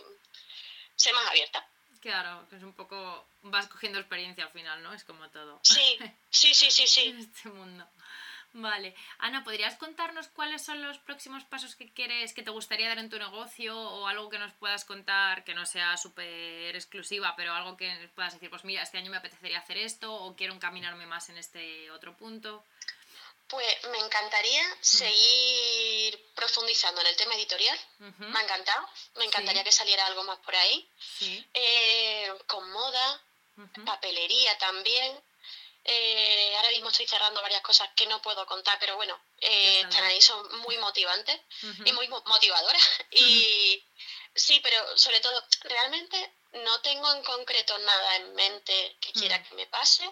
ser 0.96 1.14
más 1.14 1.28
abierta. 1.28 1.68
Claro, 2.02 2.48
que 2.50 2.58
es 2.58 2.64
un 2.64 2.74
poco, 2.74 3.28
vas 3.44 3.68
cogiendo 3.68 4.00
experiencia 4.00 4.44
al 4.44 4.52
final, 4.52 4.84
¿no? 4.84 4.94
Es 4.94 5.04
como 5.04 5.30
todo. 5.30 5.60
Sí, 5.64 5.98
sí, 6.30 6.54
sí, 6.54 6.72
sí, 6.72 6.88
sí. 6.88 7.08
en 7.08 7.20
este 7.20 7.50
mundo. 7.50 7.88
Vale. 8.54 8.96
Ana, 9.18 9.44
¿podrías 9.44 9.76
contarnos 9.78 10.28
cuáles 10.28 10.64
son 10.64 10.82
los 10.82 11.00
próximos 11.00 11.44
pasos 11.44 11.76
que 11.76 11.92
quieres, 11.92 12.34
que 12.34 12.44
te 12.44 12.52
gustaría 12.52 12.88
dar 12.88 13.00
en 13.00 13.10
tu 13.10 13.18
negocio 13.18 13.76
o 13.76 14.08
algo 14.08 14.30
que 14.30 14.38
nos 14.38 14.54
puedas 14.54 14.86
contar 14.86 15.44
que 15.44 15.56
no 15.56 15.66
sea 15.66 15.98
súper 15.98 16.76
exclusiva, 16.76 17.34
pero 17.36 17.54
algo 17.54 17.76
que 17.78 18.10
puedas 18.16 18.34
decir, 18.34 18.52
pues 18.52 18.64
mira, 18.64 18.84
este 18.84 19.00
año 19.00 19.10
me 19.10 19.18
apetecería 19.18 19.58
hacer 19.58 19.78
esto 19.78 20.14
o 20.14 20.36
quiero 20.36 20.54
encaminarme 20.54 21.08
más 21.08 21.30
en 21.30 21.38
este 21.38 21.90
otro 21.90 22.16
punto? 22.16 22.64
Pues 23.48 23.88
me 23.92 23.98
encantaría 23.98 24.64
seguir 24.82 26.20
profundizando 26.36 27.02
en 27.02 27.08
el 27.08 27.16
tema 27.16 27.36
editorial. 27.36 27.78
Me 28.00 28.40
ha 28.40 28.44
encantado. 28.44 28.88
Me 29.16 29.26
encantaría 29.26 29.64
que 29.64 29.72
saliera 29.72 30.06
algo 30.08 30.24
más 30.24 30.40
por 30.40 30.56
ahí. 30.56 30.88
Eh, 31.54 32.34
con 32.48 32.72
moda, 32.72 33.22
papelería 33.86 34.58
también. 34.58 35.20
Eh, 35.86 36.54
ahora 36.56 36.70
mismo 36.70 36.90
estoy 36.90 37.08
cerrando 37.08 37.42
varias 37.42 37.62
cosas 37.62 37.90
que 37.96 38.08
no 38.08 38.22
puedo 38.22 38.46
contar, 38.46 38.78
pero 38.80 38.96
bueno, 38.96 39.20
eh, 39.42 39.82
están 39.82 40.04
ahí, 40.06 40.22
son 40.22 40.60
muy 40.62 40.78
motivantes 40.78 41.40
y 41.86 41.92
muy 41.92 42.08
motivadoras. 42.08 42.82
Y 43.12 43.84
sí, 44.34 44.60
pero 44.62 44.98
sobre 44.98 45.20
todo, 45.20 45.44
realmente 45.62 46.34
no 46.54 46.82
tengo 46.82 47.12
en 47.14 47.24
concreto 47.24 47.78
nada 47.80 48.16
en 48.18 48.34
mente 48.34 48.98
que 49.00 49.12
quiera 49.12 49.44
que 49.44 49.56
me 49.56 49.68
pase, 49.68 50.10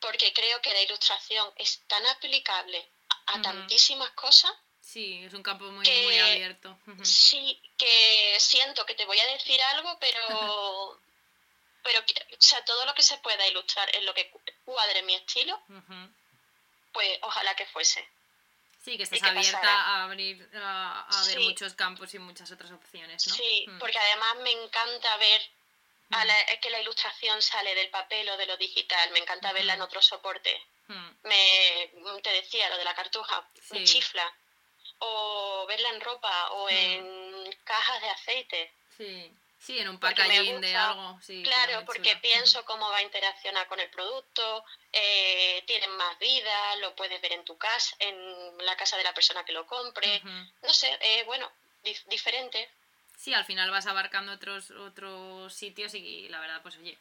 porque 0.00 0.32
creo 0.32 0.60
que 0.62 0.72
la 0.72 0.82
ilustración 0.82 1.52
es 1.56 1.80
tan 1.86 2.04
aplicable 2.06 2.88
a, 3.26 3.42
tantísimas 3.42 4.10
cosas. 4.12 4.52
Sí, 4.80 5.22
es 5.22 5.34
un 5.34 5.42
campo 5.42 5.64
muy, 5.66 5.86
muy 5.86 6.18
abierto. 6.18 6.78
Sí, 7.02 7.60
que 7.76 8.36
siento 8.40 8.86
que 8.86 8.94
te 8.94 9.04
voy 9.04 9.20
a 9.20 9.26
decir 9.26 9.60
algo, 9.62 9.98
pero 10.00 10.98
pero 11.82 12.00
o 12.00 12.40
sea, 12.40 12.64
todo 12.64 12.84
lo 12.86 12.94
que 12.94 13.02
se 13.02 13.18
pueda 13.18 13.46
ilustrar 13.46 13.94
en 13.94 14.04
lo 14.06 14.14
que 14.14 14.30
cuadre 14.64 15.02
mi 15.02 15.14
estilo, 15.14 15.60
pues 16.92 17.18
ojalá 17.22 17.54
que 17.54 17.66
fuese. 17.66 18.06
Sí, 18.84 18.96
que 18.96 19.02
estés 19.02 19.22
abierta 19.22 19.68
a 19.68 20.04
abrir 20.04 20.48
a, 20.54 21.06
ver 21.26 21.40
muchos 21.40 21.74
campos 21.74 22.14
y 22.14 22.18
muchas 22.18 22.50
otras 22.50 22.70
opciones, 22.72 23.26
¿no? 23.26 23.34
Sí, 23.34 23.66
mm. 23.68 23.78
porque 23.78 23.98
además 23.98 24.36
me 24.36 24.52
encanta 24.52 25.16
ver 25.18 25.42
a 26.12 26.24
mm. 26.24 26.60
que 26.62 26.70
la 26.70 26.80
ilustración 26.80 27.42
sale 27.42 27.74
del 27.74 27.90
papel 27.90 28.28
o 28.30 28.36
de 28.38 28.46
lo 28.46 28.56
digital, 28.56 29.10
me 29.10 29.18
encanta 29.18 29.52
verla 29.52 29.74
en 29.74 29.82
otro 29.82 30.00
soporte. 30.00 30.62
Mm. 30.88 31.10
Me, 31.24 32.20
te 32.22 32.32
decía 32.32 32.70
lo 32.70 32.78
de 32.78 32.84
la 32.84 32.94
cartuja, 32.94 33.46
me 33.70 33.84
chifla. 33.84 34.32
O 35.02 35.66
verla 35.66 35.88
en 35.90 36.00
ropa 36.00 36.50
o 36.52 36.68
en 36.68 37.56
cajas 37.64 38.00
de 38.00 38.08
aceite. 38.10 38.72
Sí. 38.96 39.32
Sí, 39.60 39.78
en 39.78 39.90
un 39.90 40.00
packaging 40.00 40.60
de 40.62 40.74
algo. 40.74 41.20
Sí, 41.20 41.42
claro, 41.42 41.84
porque 41.84 42.16
pienso 42.16 42.64
cómo 42.64 42.88
va 42.88 42.96
a 42.96 43.02
interaccionar 43.02 43.66
con 43.68 43.78
el 43.78 43.90
producto, 43.90 44.64
eh, 44.90 45.62
tienen 45.66 45.94
más 45.96 46.18
vida, 46.18 46.76
lo 46.76 46.96
puedes 46.96 47.20
ver 47.20 47.32
en 47.32 47.44
tu 47.44 47.58
casa, 47.58 47.94
en 47.98 48.56
la 48.64 48.74
casa 48.76 48.96
de 48.96 49.04
la 49.04 49.12
persona 49.12 49.44
que 49.44 49.52
lo 49.52 49.66
compre. 49.66 50.22
No 50.62 50.72
sé, 50.72 50.98
eh, 51.02 51.24
bueno, 51.24 51.50
diferente. 52.06 52.70
Sí, 53.18 53.34
al 53.34 53.44
final 53.44 53.70
vas 53.70 53.86
abarcando 53.86 54.32
otros, 54.32 54.70
otros 54.70 55.52
sitios 55.52 55.92
y, 55.92 56.26
la 56.30 56.40
verdad, 56.40 56.62
pues 56.62 56.78
oye, 56.78 56.96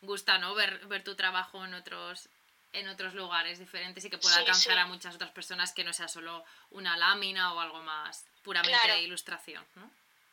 gusta, 0.00 0.38
¿no? 0.38 0.54
Ver, 0.54 0.86
ver 0.86 1.04
tu 1.04 1.14
trabajo 1.14 1.64
en 1.64 1.74
otros 1.74 2.28
en 2.74 2.86
otros 2.88 3.14
lugares 3.14 3.58
diferentes 3.58 4.04
y 4.04 4.10
que 4.10 4.18
pueda 4.18 4.36
alcanzar 4.36 4.78
a 4.78 4.86
muchas 4.86 5.14
otras 5.14 5.30
personas 5.30 5.72
que 5.72 5.84
no 5.84 5.94
sea 5.94 6.06
solo 6.06 6.44
una 6.70 6.98
lámina 6.98 7.54
o 7.54 7.60
algo 7.60 7.82
más 7.82 8.26
puramente 8.42 8.88
de 8.88 9.02
ilustración, 9.02 9.64
¿no? 9.74 9.90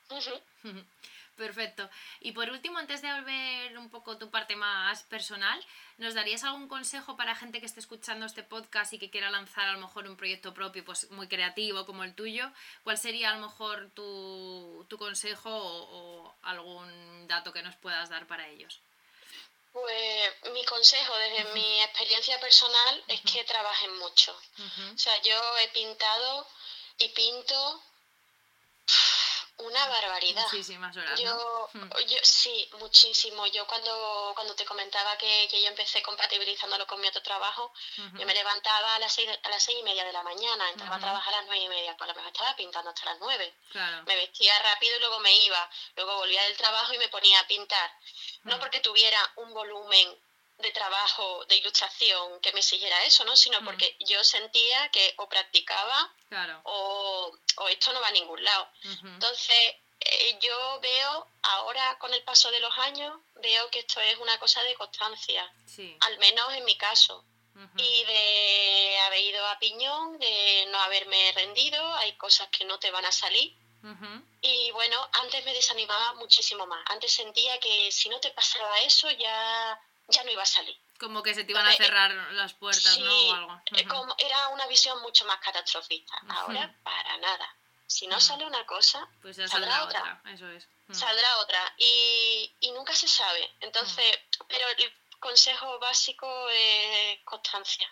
Perfecto. 1.35 1.89
Y 2.21 2.31
por 2.31 2.49
último, 2.49 2.77
antes 2.77 3.01
de 3.01 3.11
volver 3.11 3.77
un 3.77 3.89
poco 3.89 4.17
tu 4.17 4.29
parte 4.29 4.55
más 4.55 5.03
personal, 5.03 5.59
¿nos 5.97 6.13
darías 6.13 6.45
algún 6.45 6.69
consejo 6.69 7.17
para 7.17 7.35
gente 7.35 7.59
que 7.59 7.65
esté 7.65 7.81
escuchando 7.81 8.25
este 8.25 8.43
podcast 8.43 8.93
y 8.93 8.99
que 8.99 9.09
quiera 9.09 9.29
lanzar 9.29 9.67
a 9.67 9.73
lo 9.73 9.79
mejor 9.79 10.07
un 10.07 10.15
proyecto 10.15 10.53
propio, 10.53 10.85
pues 10.85 11.11
muy 11.11 11.27
creativo 11.27 11.85
como 11.85 12.05
el 12.05 12.15
tuyo? 12.15 12.49
¿Cuál 12.83 12.97
sería 12.97 13.31
a 13.31 13.35
lo 13.35 13.41
mejor 13.41 13.89
tu, 13.93 14.87
consejo 14.97 15.49
o, 15.51 16.33
algún 16.43 17.27
dato 17.27 17.51
que 17.51 17.63
nos 17.63 17.75
puedas 17.75 18.09
dar 18.09 18.27
para 18.27 18.47
ellos? 18.47 18.79
Pues 19.73 20.53
mi 20.53 20.63
consejo 20.63 21.17
desde 21.17 21.53
mi 21.53 21.81
experiencia 21.81 22.39
personal 22.39 23.03
es 23.09 23.19
que 23.29 23.43
trabajen 23.43 23.97
mucho. 23.97 24.33
O 24.93 24.97
sea, 24.97 25.21
yo 25.21 25.57
he 25.57 25.67
pintado 25.69 26.47
y 26.97 27.09
pinto 27.09 27.83
una 29.57 29.87
barbaridad. 29.87 30.43
Muchísimas 30.43 30.95
horas. 30.97 31.19
Yo, 31.19 31.69
hmm. 31.73 31.89
yo, 32.07 32.17
sí, 32.23 32.69
muchísimo. 32.79 33.45
Yo 33.47 33.65
cuando, 33.67 34.31
cuando 34.35 34.55
te 34.55 34.65
comentaba 34.65 35.17
que, 35.17 35.47
yo 35.49 35.67
empecé 35.67 36.01
compatibilizándolo 36.01 36.85
con 36.87 36.99
mi 36.99 37.07
otro 37.07 37.21
trabajo, 37.21 37.71
yo 37.97 38.25
me 38.25 38.33
levantaba 38.33 38.95
a 38.95 38.99
las, 38.99 39.13
seis, 39.13 39.29
a 39.43 39.49
las 39.49 39.63
seis 39.63 39.77
y 39.79 39.83
media 39.83 40.03
de 40.03 40.13
la 40.13 40.23
mañana, 40.23 40.69
entraba 40.69 40.97
a 40.97 40.99
trabajar 40.99 41.33
a 41.33 41.37
las 41.37 41.45
nueve 41.45 41.63
y 41.63 41.69
media, 41.69 41.95
pues 41.97 42.15
me 42.15 42.27
estaba 42.27 42.55
pintando 42.55 42.89
hasta 42.89 43.05
las 43.05 43.19
nueve. 43.19 43.53
Me 44.05 44.15
vestía 44.15 44.57
rápido 44.59 44.97
y 44.97 44.99
luego 44.99 45.19
me 45.19 45.35
iba. 45.37 45.69
Luego 45.95 46.17
volvía 46.17 46.43
del 46.43 46.57
trabajo 46.57 46.93
y 46.93 46.97
me 46.97 47.09
ponía 47.09 47.39
a 47.39 47.47
pintar. 47.47 47.91
No 48.43 48.59
porque 48.59 48.79
tuviera 48.79 49.19
un 49.37 49.53
volumen 49.53 50.24
de 50.57 50.71
trabajo, 50.71 51.45
de 51.45 51.57
ilustración 51.57 52.39
que 52.39 52.53
me 52.53 52.59
exigiera 52.59 53.03
eso, 53.03 53.25
¿no? 53.25 53.35
Sino 53.35 53.61
mm. 53.61 53.65
porque 53.65 53.97
yo 53.99 54.23
sentía 54.23 54.89
que 54.89 55.13
o 55.17 55.27
practicaba 55.27 56.13
o, 56.63 57.37
esto 57.69 57.93
no 57.93 58.01
va 58.01 58.07
a 58.07 58.11
ningún 58.11 58.43
lado. 58.43 58.69
Entonces, 59.03 59.75
eh, 59.99 60.37
yo 60.39 60.79
veo 60.81 61.27
ahora 61.43 61.97
con 61.99 62.13
el 62.13 62.23
paso 62.23 62.51
de 62.51 62.59
los 62.59 62.77
años, 62.79 63.17
veo 63.35 63.69
que 63.69 63.79
esto 63.79 63.99
es 64.01 64.17
una 64.17 64.37
cosa 64.39 64.61
de 64.63 64.75
constancia, 64.75 65.51
al 66.01 66.17
menos 66.19 66.53
en 66.53 66.65
mi 66.65 66.77
caso. 66.77 67.23
Y 67.77 68.03
de 68.03 68.99
haber 69.05 69.21
ido 69.21 69.47
a 69.47 69.57
piñón, 69.59 70.19
de 70.19 70.65
no 70.71 70.77
haberme 70.79 71.31
rendido, 71.33 71.95
hay 71.95 72.11
cosas 72.17 72.49
que 72.49 72.65
no 72.65 72.79
te 72.79 72.91
van 72.91 73.05
a 73.05 73.11
salir. 73.11 73.55
Y 74.41 74.71
bueno, 74.71 75.09
antes 75.13 75.45
me 75.45 75.53
desanimaba 75.53 76.15
muchísimo 76.15 76.65
más. 76.65 76.83
Antes 76.87 77.13
sentía 77.13 77.59
que 77.59 77.91
si 77.91 78.09
no 78.09 78.19
te 78.19 78.31
pasaba 78.31 78.79
eso 78.81 79.09
ya 79.11 79.79
ya 80.07 80.23
no 80.23 80.31
iba 80.31 80.43
a 80.43 80.45
salir. 80.45 80.77
Como 80.99 81.21
que 81.23 81.33
se 81.33 81.43
te 81.43 81.51
iban 81.51 81.65
a 81.65 81.73
cerrar 81.73 82.11
las 82.33 82.53
puertas, 82.53 82.97
¿no? 82.99 83.29
O 83.29 83.33
algo. 83.33 83.61
Eh, 83.75 83.85
como 83.87 84.15
era 84.17 84.47
una 84.49 84.65
visión 84.67 85.01
mucho 85.01 85.25
más 85.25 85.39
catastrofista. 85.39 86.15
Ahora, 86.29 86.73
para 86.83 87.17
nada. 87.17 87.55
Si 87.87 88.07
no 88.07 88.19
sale 88.19 88.45
una 88.45 88.65
cosa, 88.65 89.07
pues 89.21 89.37
saldrá, 89.37 89.83
otra. 89.83 90.21
Eso 90.25 90.49
es. 90.49 90.67
Saldrá 90.91 91.37
otra. 91.37 91.75
Y, 91.77 92.51
y, 92.61 92.71
nunca 92.71 92.93
se 92.93 93.07
sabe. 93.07 93.51
Entonces, 93.59 94.19
pero 94.47 94.67
el 94.69 94.93
consejo 95.19 95.77
básico 95.79 96.49
es 96.49 97.19
constancia. 97.23 97.89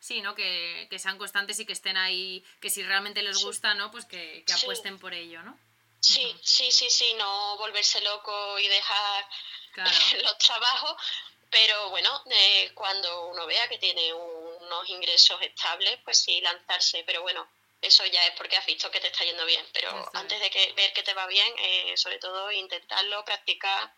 Sí, 0.00 0.20
¿no? 0.20 0.34
Que, 0.34 0.86
que, 0.90 0.98
sean 0.98 1.16
constantes 1.16 1.58
y 1.60 1.64
que 1.64 1.72
estén 1.72 1.96
ahí, 1.96 2.44
que 2.60 2.68
si 2.68 2.82
realmente 2.82 3.22
les 3.22 3.42
gusta, 3.42 3.72
¿no? 3.72 3.90
Pues 3.90 4.04
que, 4.04 4.44
que 4.46 4.52
apuesten 4.52 4.98
por 4.98 5.14
ello, 5.14 5.42
¿no? 5.42 5.58
Sí, 6.04 6.36
sí, 6.42 6.70
sí, 6.70 6.90
sí, 6.90 7.14
no 7.14 7.56
volverse 7.56 7.98
loco 8.02 8.58
y 8.58 8.68
dejar 8.68 9.26
los 10.22 10.36
trabajos, 10.36 10.96
pero 11.48 11.88
bueno, 11.88 12.22
eh, 12.30 12.72
cuando 12.74 13.28
uno 13.28 13.46
vea 13.46 13.66
que 13.68 13.78
tiene 13.78 14.12
unos 14.12 14.88
ingresos 14.90 15.40
estables, 15.40 15.98
pues 16.04 16.18
sí, 16.18 16.42
lanzarse, 16.42 17.04
pero 17.06 17.22
bueno, 17.22 17.48
eso 17.80 18.04
ya 18.04 18.22
es 18.26 18.32
porque 18.36 18.58
has 18.58 18.66
visto 18.66 18.90
que 18.90 19.00
te 19.00 19.06
está 19.06 19.24
yendo 19.24 19.46
bien, 19.46 19.64
pero 19.72 20.10
antes 20.12 20.38
de 20.40 20.50
que, 20.50 20.74
ver 20.74 20.92
que 20.92 21.02
te 21.02 21.14
va 21.14 21.26
bien, 21.26 21.50
eh, 21.56 21.96
sobre 21.96 22.18
todo 22.18 22.52
intentarlo, 22.52 23.24
practicar, 23.24 23.90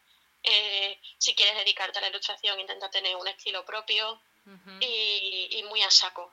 eh, 0.45 1.01
si 1.19 1.35
quieres 1.35 1.57
dedicarte 1.57 1.99
a 1.99 2.03
la 2.03 2.09
ilustración, 2.09 2.61
intenta 2.61 2.89
tener 2.89 3.17
un 3.17 3.27
estilo 3.27 3.65
propio 3.65 4.23
y, 4.79 5.49
y 5.51 5.63
muy 5.65 5.83
a 5.83 5.91
saco. 5.91 6.33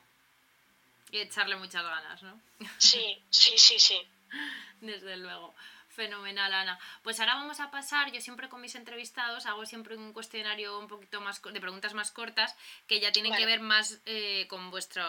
Y 1.10 1.22
echarle 1.22 1.56
muchas 1.56 1.84
ganas, 1.84 2.22
¿no? 2.22 2.40
Sí, 2.78 3.20
sí, 3.32 3.58
sí, 3.58 3.80
sí. 3.80 4.08
Desde 4.82 5.18
luego. 5.18 5.54
Fenomenal, 5.90 6.52
Ana. 6.54 6.80
Pues 7.04 7.20
ahora 7.20 7.36
vamos 7.36 7.60
a 7.60 7.70
pasar, 7.70 8.12
yo 8.12 8.20
siempre 8.20 8.50
con 8.50 8.62
mis 8.62 8.74
entrevistados 8.74 9.46
hago 9.46 9.66
siempre 9.66 9.96
un 9.96 10.12
cuestionario 10.12 10.80
un 10.80 10.88
poquito 10.88 11.22
más 11.22 11.40
de 11.42 11.62
preguntas 11.62 11.94
más 11.94 12.12
cortas 12.12 12.56
que 12.88 13.00
ya 13.00 13.12
tienen 13.12 13.36
que 13.36 13.46
ver 13.46 13.60
más 13.60 14.02
eh, 14.06 14.48
con 14.50 14.72
vuestro 14.72 15.04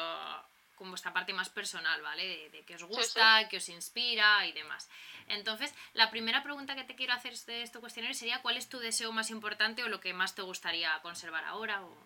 con 0.75 0.91
vuestra 0.91 1.13
parte 1.13 1.33
más 1.33 1.49
personal, 1.49 2.03
¿vale? 2.03 2.51
De, 2.51 2.65
qué 2.65 2.75
os 2.75 2.83
gusta, 2.83 3.49
qué 3.49 3.59
os 3.59 3.69
inspira 3.69 4.45
y 4.47 4.53
demás. 4.53 4.91
Entonces, 5.29 5.73
la 5.95 6.11
primera 6.11 6.43
pregunta 6.43 6.75
que 6.75 6.85
te 6.85 6.97
quiero 6.97 7.13
hacer 7.15 7.35
de 7.47 7.63
este 7.63 7.79
cuestionario 7.79 8.15
sería 8.15 8.43
¿cuál 8.43 8.57
es 8.57 8.69
tu 8.69 8.79
deseo 8.79 9.13
más 9.13 9.31
importante 9.31 9.85
o 9.85 9.89
lo 9.89 10.01
que 10.01 10.13
más 10.13 10.35
te 10.35 10.43
gustaría 10.43 10.99
conservar 11.01 11.45
ahora? 11.45 11.83
O 11.83 11.97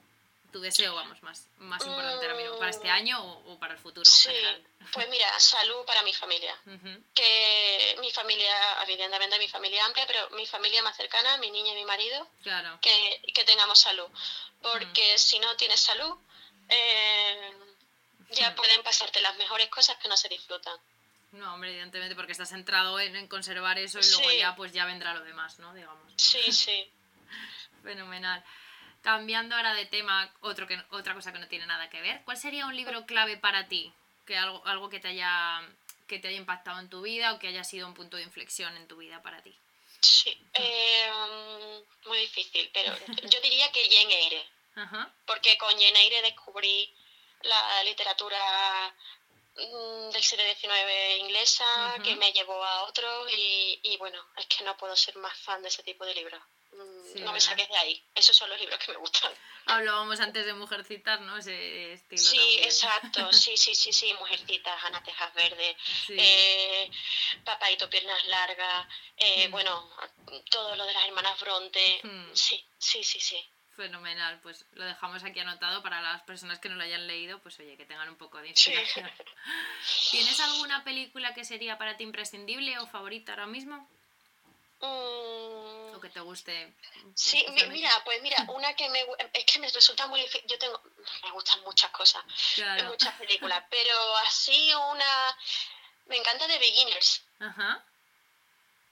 tu 0.53 0.61
deseo, 0.61 0.95
vamos, 0.95 1.23
más, 1.23 1.47
más 1.59 1.85
importante 1.85 2.27
ahora 2.27 2.39
mismo, 2.39 2.59
para 2.59 2.71
este 2.71 2.89
año 2.89 3.23
o, 3.23 3.59
para 3.59 3.75
el 3.75 3.79
futuro. 3.79 4.05
Sí, 4.05 4.31
pues 4.93 5.09
mira, 5.11 5.27
salud 5.39 5.85
para 5.87 6.03
mi 6.03 6.13
familia. 6.15 6.57
Que 7.15 7.97
mi 8.01 8.11
familia, 8.11 8.55
evidentemente 8.83 9.39
mi 9.39 9.49
familia 9.49 9.85
amplia, 9.85 10.07
pero 10.07 10.31
mi 10.31 10.47
familia 10.47 10.83
más 10.83 10.97
cercana, 10.97 11.37
mi 11.39 11.51
niña 11.51 11.73
y 11.73 11.77
mi 11.77 11.85
marido, 11.85 12.27
claro. 12.43 12.79
que, 12.81 13.23
que 13.35 13.45
tengamos 13.45 13.79
salud. 13.79 14.09
Porque 14.63 15.19
si 15.19 15.39
no 15.39 15.55
tienes 15.57 15.81
salud, 15.81 16.17
eh, 16.69 17.53
ya 18.31 18.55
pueden 18.55 18.83
pasarte 18.83 19.21
las 19.21 19.37
mejores 19.37 19.69
cosas 19.69 19.97
que 19.99 20.09
no 20.09 20.17
se 20.17 20.29
disfrutan. 20.29 20.79
No, 21.33 21.55
hombre, 21.55 21.71
evidentemente, 21.71 22.15
porque 22.15 22.33
estás 22.33 22.49
centrado 22.49 22.99
en, 23.01 23.27
conservar 23.29 23.79
eso 23.79 24.01
y 24.01 24.11
luego 24.11 24.33
ya 24.33 24.57
pues 24.57 24.73
ya 24.73 24.87
vendrá 24.87 25.13
lo 25.15 25.23
demás, 25.25 25.59
¿no? 25.59 25.75
Digamos. 25.75 26.13
Sí, 26.17 26.53
sí. 26.53 26.91
Fenomenal. 27.83 28.43
Cambiando 29.03 29.55
ahora 29.55 29.75
de 29.75 29.87
tema, 29.87 30.31
otro 30.41 30.67
que, 30.67 30.83
otra 30.91 31.15
cosa 31.15 31.33
que 31.33 31.39
no 31.39 31.49
tiene 31.49 31.67
nada 31.67 31.89
que 31.89 32.01
ver. 32.01 32.23
¿Cuál 32.25 32.37
sería 32.37 32.67
un 32.67 32.77
libro 32.77 33.07
clave 33.07 33.37
para 33.37 33.69
ti? 33.69 33.93
Que 34.27 34.37
algo, 34.37 34.65
algo 34.67 34.89
que 34.89 35.01
te 35.01 35.09
haya 35.09 35.63
que 36.09 36.19
te 36.19 36.29
haya 36.29 36.39
impactado 36.39 36.81
en 36.81 36.89
tu 36.89 37.03
vida 37.03 37.35
o 37.35 37.39
que 37.39 37.49
haya 37.49 37.63
sido 37.63 37.87
un 37.87 37.95
punto 37.95 38.17
de 38.17 38.25
inflexión 38.25 38.75
en 38.77 38.89
tu 38.89 38.97
vida 38.97 39.23
para 39.23 39.43
ti. 39.43 39.55
Sí, 40.01 40.37
eh, 40.55 41.11
muy 42.07 42.19
difícil, 42.19 42.71
pero 42.73 42.97
yo 43.31 43.41
diría 43.41 43.71
que 43.71 43.89
Jane 43.89 44.15
Eyre. 44.15 44.47
Porque 45.27 45.59
con 45.59 45.73
Jane 45.73 46.01
Eyre 46.01 46.23
descubrí 46.23 46.93
la 47.43 47.85
literatura 47.85 48.95
mm, 49.57 50.11
del 50.11 50.23
siglo 50.23 50.45
XIX 50.45 51.19
inglesa 51.19 51.65
que 52.03 52.15
me 52.17 52.33
llevó 52.33 52.65
a 52.65 52.85
otro 52.85 53.29
y, 53.29 53.81
y 53.83 53.97
bueno, 53.97 54.25
es 54.37 54.47
que 54.47 54.65
no 54.65 54.77
puedo 54.77 54.97
ser 54.97 55.17
más 55.17 55.37
fan 55.39 55.63
de 55.63 55.69
ese 55.69 55.83
tipo 55.83 56.05
de 56.05 56.15
libros. 56.15 56.41
Mm, 57.15 57.25
no 57.25 57.33
me 57.33 57.41
saques 57.41 57.69
de 57.69 57.77
ahí. 57.77 58.03
Esos 58.15 58.37
son 58.37 58.49
los 58.51 58.61
libros 58.61 58.79
que 58.79 58.93
me 58.93 58.99
gustan. 58.99 59.33
Hablábamos 59.67 60.19
antes 60.21 60.47
de 60.47 60.55
Mujercitas, 60.55 61.21
¿no? 61.21 61.37
Ese 61.37 61.93
estilo. 61.93 62.23
Sí, 62.23 62.59
exacto. 62.63 63.31
Sí, 63.33 63.57
sí, 63.57 63.75
sí, 63.75 63.93
sí. 63.93 64.13
Mujercitas, 64.19 64.85
Ana 64.85 65.03
Tejas 65.03 65.33
Verde, 65.35 65.77
eh, 66.09 66.91
Papaito 67.45 67.89
Piernas 67.89 68.25
Largas, 68.27 68.87
eh, 69.17 69.49
mm. 69.49 69.51
bueno, 69.51 69.91
todo 70.51 70.75
lo 70.77 70.85
de 70.85 70.93
las 70.93 71.05
hermanas 71.07 71.39
Bronte. 71.41 72.01
Mm. 72.03 72.35
Sí, 72.35 72.65
sí, 72.79 73.05
sí, 73.05 73.21
sí. 73.21 73.49
Fenomenal, 73.77 74.41
pues 74.41 74.65
lo 74.73 74.85
dejamos 74.85 75.23
aquí 75.23 75.39
anotado 75.39 75.83
para 75.83 76.01
las 76.01 76.23
personas 76.23 76.59
que 76.59 76.69
no 76.69 76.75
lo 76.75 76.83
hayan 76.83 77.07
leído, 77.07 77.41
pues 77.41 77.61
oye, 77.61 77.77
que 77.77 77.87
tengan 77.87 78.09
un 78.09 78.17
poco 78.17 78.39
de 78.39 78.49
inspiración. 78.49 79.09
¿Tienes 80.11 80.41
alguna 80.41 80.83
película 80.83 81.33
que 81.33 81.45
sería 81.45 81.79
para 81.79 81.97
ti 81.97 82.03
imprescindible 82.03 82.77
o 82.81 82.89
favorita 82.89 83.33
ahora 83.33 83.47
mismo? 83.47 83.89
Mm. 84.81 85.97
O 85.97 86.01
que 86.01 86.11
te 86.11 86.21
guste. 86.21 86.75
Sí, 87.15 87.45
mira, 87.69 87.91
pues 88.05 88.23
mira, 88.23 88.45
una 88.49 88.75
que 88.75 88.89
me 88.89 89.05
es 89.33 89.45
que 89.45 89.59
me 89.59 89.69
resulta 89.69 90.07
muy 90.07 90.21
difícil. 90.21 90.49
Yo 90.49 90.59
tengo, 90.59 90.81
me 91.25 91.31
gustan 91.33 91.61
muchas 91.63 91.91
cosas, 91.91 92.23
muchas 92.87 93.15
películas, 93.17 93.65
pero 93.71 94.17
así 94.19 94.73
una, 94.75 95.37
me 96.07 96.17
encanta 96.17 96.47
The 96.47 96.59
Beginners. 96.59 97.23
Ajá. 97.41 97.85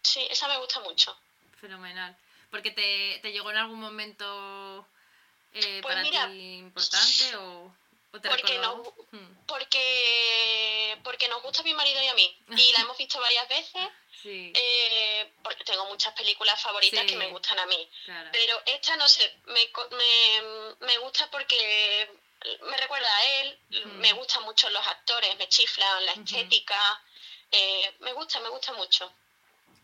Sí, 0.03 0.27
esa 0.31 0.49
me 0.49 0.59
gusta 0.59 0.81
mucho. 0.81 1.17
Fenomenal. 1.61 2.17
Porque 2.51 2.71
te, 2.71 3.19
te 3.23 3.33
llegó 3.33 3.51
en 3.51 3.57
algún 3.57 3.81
momento 3.81 4.87
eh, 5.53 5.81
pues 5.83 5.95
para 5.95 6.31
ti 6.31 6.57
importante 6.59 7.37
o 7.37 7.73
porque, 8.23 8.59
no, 8.59 8.83
hmm. 9.13 9.45
porque, 9.47 10.99
porque 11.03 11.29
nos 11.29 11.43
gusta 11.43 11.61
a 11.61 11.65
mi 11.65 11.75
marido 11.75 12.03
y 12.03 12.07
a 12.07 12.15
mí. 12.15 12.37
Y 12.51 12.73
la 12.73 12.81
hemos 12.83 12.97
visto 12.97 13.21
varias 13.21 13.49
veces. 13.49 13.89
Eh, 14.25 15.33
porque 15.43 15.65
tengo 15.65 15.87
muchas 15.87 16.13
películas 16.15 16.61
favoritas 16.61 17.05
que 17.05 17.17
me 17.17 17.29
gustan 17.29 17.59
a 17.59 17.67
mí. 17.67 17.89
Pero 18.33 18.63
esta, 18.67 18.97
no 18.97 19.09
sé, 19.09 19.37
me, 19.47 19.71
me, 20.81 20.99
gusta 20.99 21.31
porque 21.31 22.09
me 22.63 22.77
recuerda 22.77 23.09
a 23.09 23.25
él. 23.41 23.59
Me 23.99 24.13
gustan 24.13 24.43
mucho 24.45 24.69
los 24.71 24.87
actores, 24.87 25.37
me 25.39 25.49
chiflan, 25.49 26.07
la 26.07 26.13
estética. 26.13 27.03
Eh, 27.51 27.95
me 28.01 28.13
gusta, 28.13 28.41
me 28.41 28.49
gusta 28.49 28.73
mucho. 28.73 29.13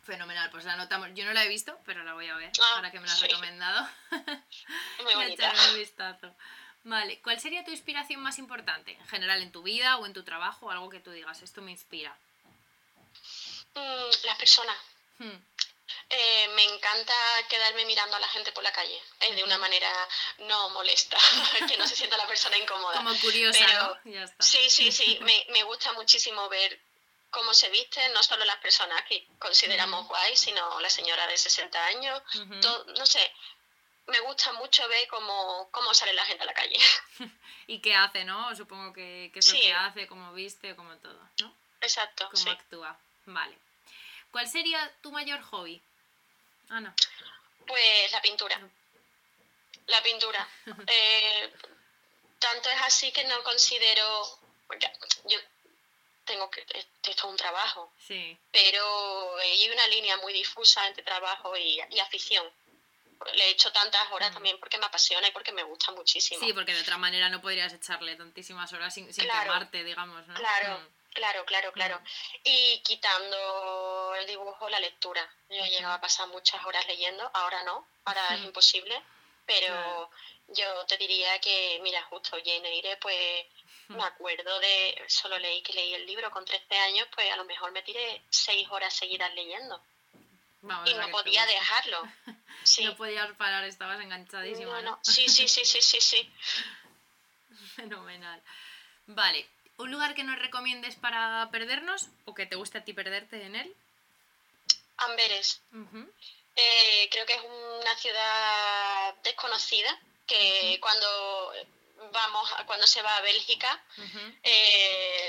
Fenomenal, 0.04 0.50
pues 0.50 0.64
la 0.64 0.72
anotamos. 0.72 1.10
Yo 1.14 1.24
no 1.24 1.32
la 1.32 1.44
he 1.44 1.48
visto, 1.48 1.78
pero 1.86 2.02
la 2.02 2.14
voy 2.14 2.28
a 2.28 2.34
ver 2.34 2.50
ah, 2.60 2.72
ahora 2.76 2.90
que 2.90 2.98
me 2.98 3.06
la 3.06 3.12
has 3.12 3.20
recomendado. 3.20 3.88
Muy 5.04 5.14
bonita. 5.14 5.52
un 5.70 5.78
vistazo. 5.78 6.34
Vale, 6.84 7.20
¿cuál 7.20 7.38
sería 7.38 7.64
tu 7.64 7.70
inspiración 7.70 8.20
más 8.20 8.40
importante? 8.40 8.92
En 8.92 9.06
general, 9.06 9.40
en 9.40 9.52
tu 9.52 9.62
vida 9.62 9.98
o 9.98 10.06
en 10.06 10.12
tu 10.12 10.24
trabajo, 10.24 10.72
algo 10.72 10.90
que 10.90 10.98
tú 10.98 11.12
digas, 11.12 11.40
esto 11.42 11.62
me 11.62 11.70
inspira. 11.70 12.16
Mm, 13.74 14.26
las 14.26 14.38
personas. 14.38 14.76
Hmm. 15.18 15.36
Eh, 16.08 16.48
me 16.54 16.64
encanta 16.64 17.14
quedarme 17.48 17.84
mirando 17.86 18.16
a 18.16 18.20
la 18.20 18.28
gente 18.28 18.52
por 18.52 18.62
la 18.62 18.72
calle, 18.72 19.00
eh, 19.20 19.34
de 19.34 19.44
una 19.44 19.56
manera 19.58 19.90
no 20.38 20.70
molesta, 20.70 21.16
que 21.68 21.76
no 21.78 21.86
se 21.86 21.96
sienta 21.96 22.16
la 22.16 22.26
persona 22.26 22.58
incómoda. 22.58 22.98
Como 22.98 23.18
curiosa, 23.18 23.66
¿no? 23.72 24.10
Ya 24.10 24.24
está. 24.24 24.42
Sí, 24.42 24.68
sí, 24.68 24.92
sí, 24.92 25.18
me, 25.22 25.46
me, 25.50 25.62
gusta 25.64 25.92
muchísimo 25.94 26.48
ver 26.48 26.80
cómo 27.30 27.54
se 27.54 27.70
visten, 27.70 28.12
no 28.12 28.22
solo 28.22 28.44
las 28.44 28.58
personas 28.58 29.02
que 29.04 29.26
consideramos 29.38 30.06
guay, 30.06 30.36
sino 30.36 30.78
la 30.80 30.90
señora 30.90 31.26
de 31.26 31.38
60 31.38 31.86
años, 31.86 32.22
no 32.34 33.06
sé, 33.06 33.32
me 34.06 34.20
gusta 34.20 34.52
mucho 34.52 34.86
ver 34.88 35.08
cómo, 35.08 35.68
cómo 35.70 35.94
sale 35.94 36.12
la 36.12 36.26
gente 36.26 36.42
a 36.42 36.46
la 36.46 36.54
calle. 36.54 36.76
y 37.66 37.80
qué 37.80 37.94
hace, 37.94 38.24
¿no? 38.24 38.54
Supongo 38.54 38.92
que, 38.92 39.32
es 39.34 39.52
lo 39.52 39.60
que 39.60 39.72
hace, 39.72 40.06
cómo 40.06 40.34
viste, 40.34 40.76
como 40.76 40.96
todo, 40.98 41.26
¿no? 41.40 41.54
Exacto. 41.80 42.28
Cómo 42.30 42.50
actúa. 42.50 42.98
Vale. 43.26 43.58
¿Cuál 44.30 44.48
sería 44.48 44.90
tu 45.02 45.12
mayor 45.12 45.42
hobby? 45.42 45.80
Ana. 46.68 46.94
Pues 47.66 48.12
la 48.12 48.20
pintura. 48.22 48.60
La 49.86 50.02
pintura. 50.02 50.48
Eh, 50.86 51.52
tanto 52.38 52.70
es 52.70 52.80
así 52.82 53.12
que 53.12 53.24
no 53.24 53.42
considero. 53.42 54.38
Yo 55.26 55.38
tengo 56.24 56.50
que. 56.50 56.60
Esto 56.68 57.10
es 57.10 57.24
un 57.24 57.36
trabajo. 57.36 57.92
Sí. 57.98 58.36
Pero 58.50 59.36
hay 59.38 59.70
una 59.70 59.86
línea 59.88 60.16
muy 60.18 60.32
difusa 60.32 60.86
entre 60.88 61.04
trabajo 61.04 61.56
y 61.56 61.80
afición 62.00 62.50
le 63.34 63.44
he 63.44 63.50
hecho 63.50 63.72
tantas 63.72 64.10
horas 64.10 64.30
mm. 64.30 64.34
también 64.34 64.58
porque 64.58 64.78
me 64.78 64.86
apasiona 64.86 65.28
y 65.28 65.30
porque 65.30 65.52
me 65.52 65.62
gusta 65.62 65.92
muchísimo. 65.92 66.40
Sí, 66.40 66.52
porque 66.52 66.74
de 66.74 66.80
otra 66.80 66.98
manera 66.98 67.28
no 67.28 67.40
podrías 67.40 67.72
echarle 67.72 68.16
tantísimas 68.16 68.72
horas 68.72 68.92
sin, 68.92 69.12
sin 69.12 69.24
quemarte, 69.24 69.84
digamos, 69.84 70.26
¿no? 70.26 70.34
Claro, 70.34 70.80
mm. 70.80 71.01
Claro, 71.14 71.44
claro, 71.44 71.72
claro. 71.72 72.00
Y 72.44 72.80
quitando 72.80 74.14
el 74.16 74.26
dibujo, 74.26 74.68
la 74.68 74.80
lectura. 74.80 75.28
Yo 75.48 75.64
he 75.64 75.70
llegado 75.70 75.94
a 75.94 76.00
pasar 76.00 76.28
muchas 76.28 76.64
horas 76.64 76.86
leyendo, 76.86 77.30
ahora 77.34 77.62
no, 77.64 77.86
ahora 78.04 78.34
es 78.34 78.44
imposible, 78.44 79.00
pero 79.46 80.10
yo 80.48 80.86
te 80.86 80.96
diría 80.96 81.38
que, 81.40 81.80
mira, 81.82 82.02
justo 82.04 82.36
Jane 82.44 82.68
Eyre, 82.68 82.96
pues 82.98 83.46
me 83.88 84.04
acuerdo 84.04 84.58
de, 84.60 85.04
solo 85.08 85.38
leí 85.38 85.62
que 85.62 85.74
leí 85.74 85.94
el 85.94 86.06
libro 86.06 86.30
con 86.30 86.44
13 86.44 86.76
años, 86.76 87.06
pues 87.14 87.30
a 87.30 87.36
lo 87.36 87.44
mejor 87.44 87.72
me 87.72 87.82
tiré 87.82 88.22
6 88.30 88.68
horas 88.70 88.94
seguidas 88.94 89.34
leyendo 89.34 89.82
y 90.86 90.94
no 90.94 91.08
podía 91.10 91.46
dejarlo. 91.46 92.02
No 92.84 92.94
podías 92.94 93.28
parar, 93.32 93.64
estabas 93.64 94.00
enganchadísima. 94.00 94.82
No, 94.82 94.96
Sí, 95.02 95.28
sí, 95.28 95.48
sí, 95.48 95.64
sí, 95.64 95.82
sí, 95.82 96.00
sí. 96.00 96.32
Fenomenal. 97.74 98.40
Vale, 99.06 99.48
¿un 99.78 99.90
lugar 99.90 100.14
que 100.14 100.24
nos 100.24 100.38
recomiendes 100.38 100.96
para 100.96 101.48
perdernos 101.50 102.08
o 102.24 102.34
que 102.34 102.46
te 102.46 102.56
guste 102.56 102.78
a 102.78 102.84
ti 102.84 102.92
perderte 102.92 103.44
en 103.44 103.56
él? 103.56 103.74
Amberes. 104.98 105.60
Eh, 106.54 107.08
creo 107.10 107.26
que 107.26 107.34
es 107.34 107.42
una 107.42 107.96
ciudad 107.96 109.14
desconocida 109.22 109.98
que 110.26 110.78
cuando 110.80 111.52
vamos 112.10 112.50
cuando 112.66 112.86
se 112.86 113.02
va 113.02 113.16
a 113.16 113.22
Bélgica, 113.22 113.82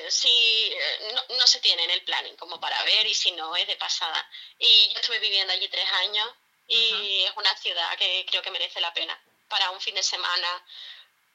si 0.09 0.29
eh, 0.29 1.15
no, 1.37 1.47
se 1.47 1.59
tiene 1.59 1.83
en 1.83 1.91
el 1.91 2.03
planning 2.03 2.35
como 2.35 2.59
para 2.59 2.81
ver 2.83 3.05
y 3.05 3.13
si 3.13 3.31
no 3.31 3.55
es 3.55 3.67
de 3.67 3.75
pasada. 3.75 4.29
Y 4.59 4.89
yo 4.93 4.99
estuve 4.99 5.19
viviendo 5.19 5.53
allí 5.53 5.67
tres 5.69 5.89
años 6.05 6.29
y 6.67 7.23
es 7.23 7.31
una 7.35 7.55
ciudad 7.57 7.97
que 7.97 8.25
creo 8.29 8.41
que 8.41 8.51
merece 8.51 8.81
la 8.81 8.93
pena 8.93 9.19
para 9.49 9.71
un 9.71 9.81
fin 9.81 9.95
de 9.95 10.03
semana 10.03 10.65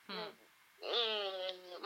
hmm. 0.08 0.28
mm, 0.80 1.27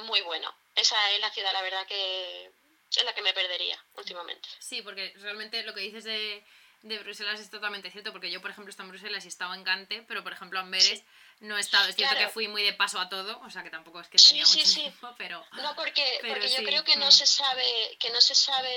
muy 0.02 0.20
bueno. 0.22 0.54
Esa 0.74 0.96
es 1.12 1.20
la 1.20 1.30
ciudad, 1.30 1.52
la 1.52 1.62
verdad, 1.62 1.86
que 1.86 2.50
es 2.94 3.04
la 3.04 3.14
que 3.14 3.22
me 3.22 3.32
perdería 3.32 3.82
últimamente. 3.96 4.48
Sí, 4.58 4.82
porque 4.82 5.12
realmente 5.16 5.62
lo 5.62 5.74
que 5.74 5.80
dices 5.80 6.04
de 6.04 6.44
de 6.82 6.98
Bruselas 6.98 7.38
es 7.38 7.48
totalmente 7.48 7.90
cierto, 7.90 8.12
porque 8.12 8.30
yo, 8.30 8.40
por 8.40 8.50
ejemplo, 8.50 8.70
estaba 8.70 8.86
en 8.86 8.92
Bruselas 8.92 9.24
y 9.24 9.28
estaba 9.28 9.54
en 9.54 9.64
Gante, 9.64 10.04
pero 10.08 10.22
por 10.22 10.32
ejemplo, 10.32 10.58
Amberes 10.58 11.02
no 11.40 11.56
he 11.56 11.60
estado. 11.60 11.88
Es 11.88 11.96
cierto 11.96 12.16
que 12.16 12.28
fui 12.28 12.48
muy 12.48 12.62
de 12.62 12.72
paso 12.72 12.98
a 12.98 13.08
todo, 13.08 13.40
o 13.40 13.50
sea 13.50 13.62
que 13.62 13.70
tampoco 13.70 14.00
es 14.00 14.08
que 14.08 14.18
tenía 14.18 14.44
mucho 14.44 14.74
tiempo, 14.74 15.14
pero. 15.16 15.44
No, 15.52 15.74
porque, 15.76 16.04
porque 16.28 16.48
yo 16.48 16.64
creo 16.64 16.84
que 16.84 16.96
no 16.96 17.06
mm. 17.06 17.12
se 17.12 17.26
sabe, 17.26 17.96
que 17.98 18.10
no 18.10 18.20
se 18.20 18.34
sabe 18.34 18.74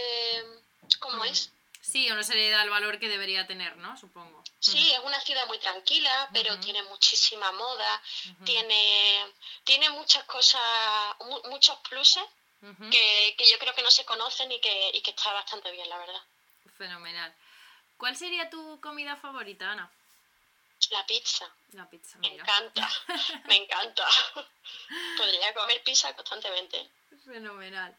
cómo 0.99 1.23
mm. 1.23 1.27
es. 1.27 1.51
Sí, 1.91 2.09
o 2.09 2.15
no 2.15 2.23
se 2.23 2.33
le 2.33 2.49
da 2.49 2.63
el 2.63 2.69
valor 2.71 2.99
que 2.99 3.07
debería 3.07 3.45
tener, 3.45 3.77
¿no? 3.77 3.95
Supongo. 3.95 4.43
Sí, 4.59 4.91
es 4.91 4.99
una 4.99 5.19
ciudad 5.19 5.45
muy 5.45 5.59
tranquila, 5.59 6.29
pero 6.33 6.59
tiene 6.59 6.81
muchísima 6.83 7.51
moda, 7.51 8.01
tiene, 8.43 9.33
tiene 9.63 9.91
muchas 9.91 10.23
cosas, 10.23 10.61
muchos 11.45 11.77
pluses 11.87 12.23
que, 12.89 13.35
yo 13.51 13.59
creo 13.59 13.75
que 13.75 13.83
no 13.83 13.91
se 13.91 14.03
conocen 14.03 14.51
y 14.51 14.59
que, 14.59 14.91
y 14.95 15.01
que 15.01 15.11
está 15.11 15.31
bastante 15.33 15.71
bien, 15.71 15.87
la 15.87 15.97
verdad. 15.99 16.21
Fenomenal. 16.75 17.33
¿Cuál 17.97 18.17
sería 18.17 18.49
tu 18.49 18.81
comida 18.81 19.15
favorita, 19.15 19.71
Ana? 19.71 19.91
La 20.89 21.05
pizza. 21.05 21.47
La 21.73 21.87
pizza, 21.87 22.17
Me 22.17 22.33
encanta, 22.33 22.89
me 23.45 23.55
encanta. 23.57 24.07
Podría 25.17 25.53
comer 25.53 25.83
pizza 25.83 26.13
constantemente. 26.15 26.89
Fenomenal. 27.23 27.95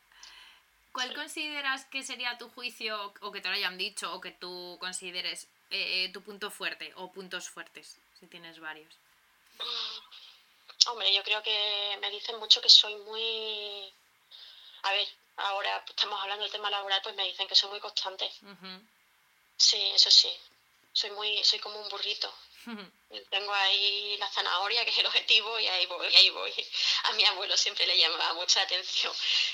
¿Cuál 0.96 1.12
consideras 1.12 1.84
que 1.84 2.02
sería 2.02 2.38
tu 2.38 2.48
juicio, 2.48 3.12
o 3.20 3.30
que 3.30 3.42
te 3.42 3.50
lo 3.50 3.54
hayan 3.54 3.76
dicho, 3.76 4.10
o 4.14 4.18
que 4.18 4.30
tú 4.30 4.78
consideres 4.80 5.46
eh, 5.68 6.08
tu 6.10 6.22
punto 6.22 6.50
fuerte, 6.50 6.90
o 6.96 7.12
puntos 7.12 7.50
fuertes, 7.50 7.98
si 8.18 8.26
tienes 8.28 8.58
varios? 8.60 8.90
Hombre, 10.86 11.12
yo 11.12 11.22
creo 11.22 11.42
que 11.42 11.98
me 12.00 12.10
dicen 12.10 12.38
mucho 12.38 12.62
que 12.62 12.70
soy 12.70 12.94
muy... 12.94 13.92
A 14.84 14.92
ver, 14.92 15.06
ahora 15.36 15.84
estamos 15.86 16.18
hablando 16.22 16.44
del 16.44 16.52
tema 16.52 16.70
laboral, 16.70 17.02
pues 17.02 17.14
me 17.14 17.26
dicen 17.26 17.46
que 17.46 17.54
soy 17.54 17.68
muy 17.68 17.80
constante. 17.80 18.32
Sí, 19.58 19.90
eso 19.92 20.10
sí. 20.10 20.32
Soy 20.94 21.10
muy, 21.10 21.44
soy 21.44 21.58
como 21.58 21.78
un 21.78 21.90
burrito. 21.90 22.32
Tengo 23.30 23.52
ahí 23.52 24.16
la 24.18 24.28
zanahoria, 24.28 24.84
que 24.84 24.90
es 24.90 24.98
el 24.98 25.06
objetivo, 25.06 25.58
y 25.58 25.66
ahí 25.66 25.86
voy, 25.86 26.14
ahí 26.14 26.30
voy. 26.30 26.52
A 27.04 27.12
mi 27.12 27.24
abuelo 27.24 27.56
siempre 27.56 27.86
le 27.86 27.96
llamaba 27.96 28.34
mucha 28.34 28.60
atención, 28.62 29.12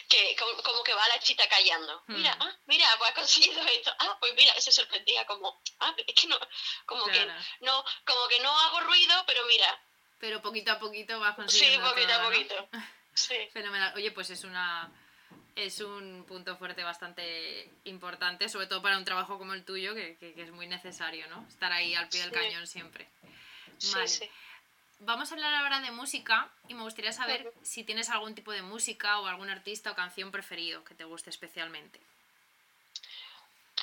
que 0.08 0.36
como, 0.36 0.82
que 0.82 0.94
va 0.94 1.06
la 1.08 1.18
chita 1.20 1.48
callando. 1.48 2.02
Mira, 2.08 2.36
ah, 2.40 2.56
mira, 2.66 2.86
pues 2.98 3.10
ha 3.10 3.14
conseguido 3.14 3.62
esto. 3.66 3.94
Ah, 3.98 4.16
pues 4.18 4.34
mira, 4.34 4.58
se 4.60 4.72
sorprendía 4.72 5.26
como, 5.26 5.60
ah, 5.80 5.94
es 5.96 6.14
que 6.14 6.26
no, 6.26 6.38
como 6.86 7.04
que 7.06 7.26
no, 7.60 7.84
como 8.04 8.28
que 8.28 8.40
no 8.40 8.50
hago 8.50 8.80
ruido, 8.80 9.24
pero 9.26 9.44
mira. 9.46 9.80
Pero 10.18 10.40
poquito 10.40 10.72
a 10.72 10.78
poquito 10.78 11.18
vas 11.20 11.34
consiguiendo. 11.34 11.86
Sí, 11.86 11.94
poquito 11.94 12.14
a 12.14 12.24
poquito. 12.24 12.68
Sí. 13.14 13.34
Fenomenal. 13.52 13.92
Oye, 13.94 14.10
pues 14.12 14.30
es 14.30 14.42
una 14.42 14.90
es 15.56 15.80
un 15.80 16.24
punto 16.26 16.56
fuerte 16.56 16.82
bastante 16.82 17.70
importante, 17.84 18.48
sobre 18.48 18.66
todo 18.66 18.82
para 18.82 18.98
un 18.98 19.04
trabajo 19.04 19.38
como 19.38 19.54
el 19.54 19.64
tuyo, 19.64 19.94
que, 19.94 20.34
es 20.36 20.50
muy 20.50 20.66
necesario, 20.66 21.26
¿no? 21.28 21.46
Estar 21.48 21.72
ahí 21.72 21.94
al 21.94 22.08
pie 22.08 22.22
del 22.22 22.32
cañón 22.32 22.66
siempre. 22.66 23.08
Vale. 23.92 24.30
Vamos 25.04 25.32
a 25.32 25.34
hablar 25.34 25.52
ahora 25.54 25.80
de 25.80 25.90
música 25.90 26.48
y 26.68 26.74
me 26.74 26.82
gustaría 26.84 27.12
saber 27.12 27.52
si 27.62 27.82
tienes 27.82 28.08
algún 28.08 28.36
tipo 28.36 28.52
de 28.52 28.62
música 28.62 29.18
o 29.18 29.26
algún 29.26 29.50
artista 29.50 29.90
o 29.90 29.96
canción 29.96 30.30
preferido 30.30 30.84
que 30.84 30.94
te 30.94 31.02
guste 31.02 31.30
especialmente. 31.30 31.98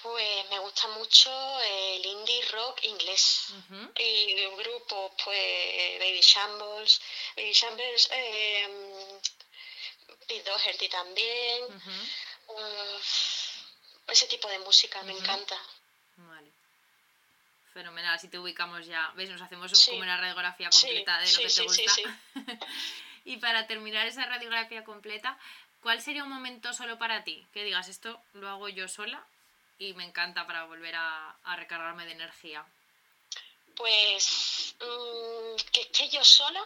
Pues 0.01 0.49
me 0.49 0.59
gusta 0.59 0.87
mucho 0.89 1.29
el 1.61 2.05
indie 2.05 2.45
rock 2.53 2.83
inglés. 2.83 3.53
Y 3.97 4.33
de 4.33 4.55
grupo, 4.55 5.13
pues 5.25 5.99
Baby 5.99 6.21
Shambles. 6.21 7.01
Baby 7.35 7.51
Shambles, 7.51 8.09
eh, 8.13 9.19
Pete 10.29 10.47
Doherty 10.47 10.87
también. 10.89 11.63
ese 14.07 14.27
tipo 14.27 14.47
de 14.47 14.59
música 14.59 15.01
me 15.03 15.13
encanta. 15.13 15.57
Vale. 16.17 16.51
Fenomenal, 17.73 18.13
así 18.15 18.27
te 18.27 18.37
ubicamos 18.37 18.85
ya. 18.85 19.11
¿Ves? 19.15 19.29
Nos 19.29 19.41
hacemos 19.41 19.85
como 19.87 20.01
una 20.01 20.17
radiografía 20.17 20.69
completa 20.69 21.19
de 21.19 21.31
lo 21.31 21.37
que 21.39 21.49
te 21.49 21.63
gusta. 21.63 22.19
y 23.25 23.37
para 23.37 23.65
terminar 23.65 24.05
esa 24.05 24.25
radiografía 24.25 24.83
completa, 24.83 25.37
¿cuál 25.81 26.01
sería 26.01 26.23
un 26.23 26.29
momento 26.29 26.73
solo 26.73 26.99
para 26.99 27.23
ti? 27.23 27.45
Que 27.51 27.63
digas, 27.63 27.89
esto 27.89 28.21
lo 28.33 28.49
hago 28.49 28.69
yo 28.69 28.87
sola 28.87 29.25
y 29.79 29.93
me 29.93 30.03
encanta 30.03 30.45
para 30.45 30.65
volver 30.65 30.93
a, 30.95 31.35
recargarme 31.55 32.05
de 32.05 32.11
energía. 32.11 32.65
Pues 33.75 34.75
mm, 34.79 35.71
que 35.71 35.81
esté 35.81 36.09
yo 36.09 36.23
sola 36.23 36.63